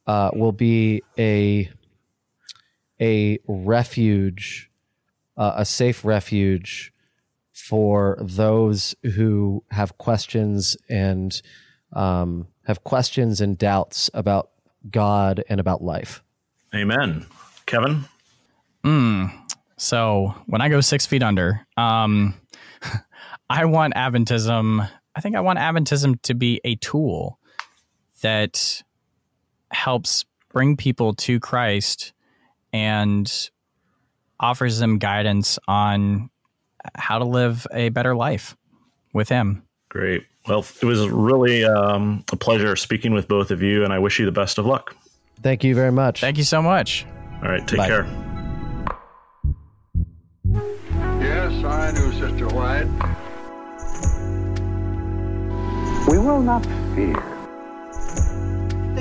uh, 0.06 0.30
will 0.34 0.52
be 0.52 1.02
a 1.18 1.70
a 3.00 3.38
refuge, 3.48 4.70
uh, 5.36 5.54
a 5.56 5.64
safe 5.64 6.04
refuge 6.04 6.92
for 7.52 8.16
those 8.20 8.94
who 9.14 9.64
have 9.70 9.98
questions 9.98 10.76
and 10.88 11.42
um, 11.92 12.46
have 12.66 12.84
questions 12.84 13.40
and 13.40 13.58
doubts 13.58 14.08
about 14.14 14.50
God 14.90 15.42
and 15.48 15.60
about 15.60 15.82
life. 15.82 16.22
Amen. 16.74 17.26
Kevin? 17.66 18.04
So 19.76 20.34
when 20.46 20.60
I 20.60 20.68
go 20.68 20.80
six 20.80 21.06
feet 21.06 21.22
under, 21.22 21.66
um, 21.76 22.34
I 23.50 23.64
want 23.64 23.94
Adventism. 23.94 24.88
I 25.14 25.20
think 25.20 25.36
I 25.36 25.40
want 25.40 25.58
Adventism 25.58 26.20
to 26.22 26.34
be 26.34 26.60
a 26.64 26.76
tool 26.76 27.38
that 28.22 28.82
helps 29.70 30.24
bring 30.52 30.76
people 30.76 31.14
to 31.14 31.38
Christ 31.38 32.12
and 32.72 33.50
offers 34.40 34.78
them 34.78 34.98
guidance 34.98 35.58
on 35.68 36.30
how 36.94 37.18
to 37.18 37.24
live 37.24 37.66
a 37.72 37.90
better 37.90 38.14
life 38.16 38.56
with 39.12 39.28
Him. 39.28 39.62
Great. 39.88 40.24
Well, 40.48 40.64
it 40.80 40.84
was 40.84 41.08
really 41.08 41.64
um, 41.64 42.24
a 42.32 42.36
pleasure 42.36 42.74
speaking 42.74 43.12
with 43.12 43.28
both 43.28 43.50
of 43.50 43.62
you, 43.62 43.84
and 43.84 43.92
I 43.92 43.98
wish 44.00 44.18
you 44.18 44.24
the 44.24 44.32
best 44.32 44.58
of 44.58 44.66
luck. 44.66 44.96
Thank 45.40 45.62
you 45.62 45.74
very 45.74 45.92
much. 45.92 46.20
Thank 46.20 46.38
you 46.38 46.44
so 46.44 46.60
much. 46.60 47.06
All 47.42 47.48
right, 47.48 47.66
take 47.66 47.78
Bye. 47.78 47.88
care. 47.88 48.06
Yes, 51.20 51.64
I 51.64 51.92
knew 51.92 52.12
Sister 52.12 52.48
White. 52.48 52.88
We 56.08 56.18
will 56.18 56.40
not 56.42 56.66
fear. 56.94 57.31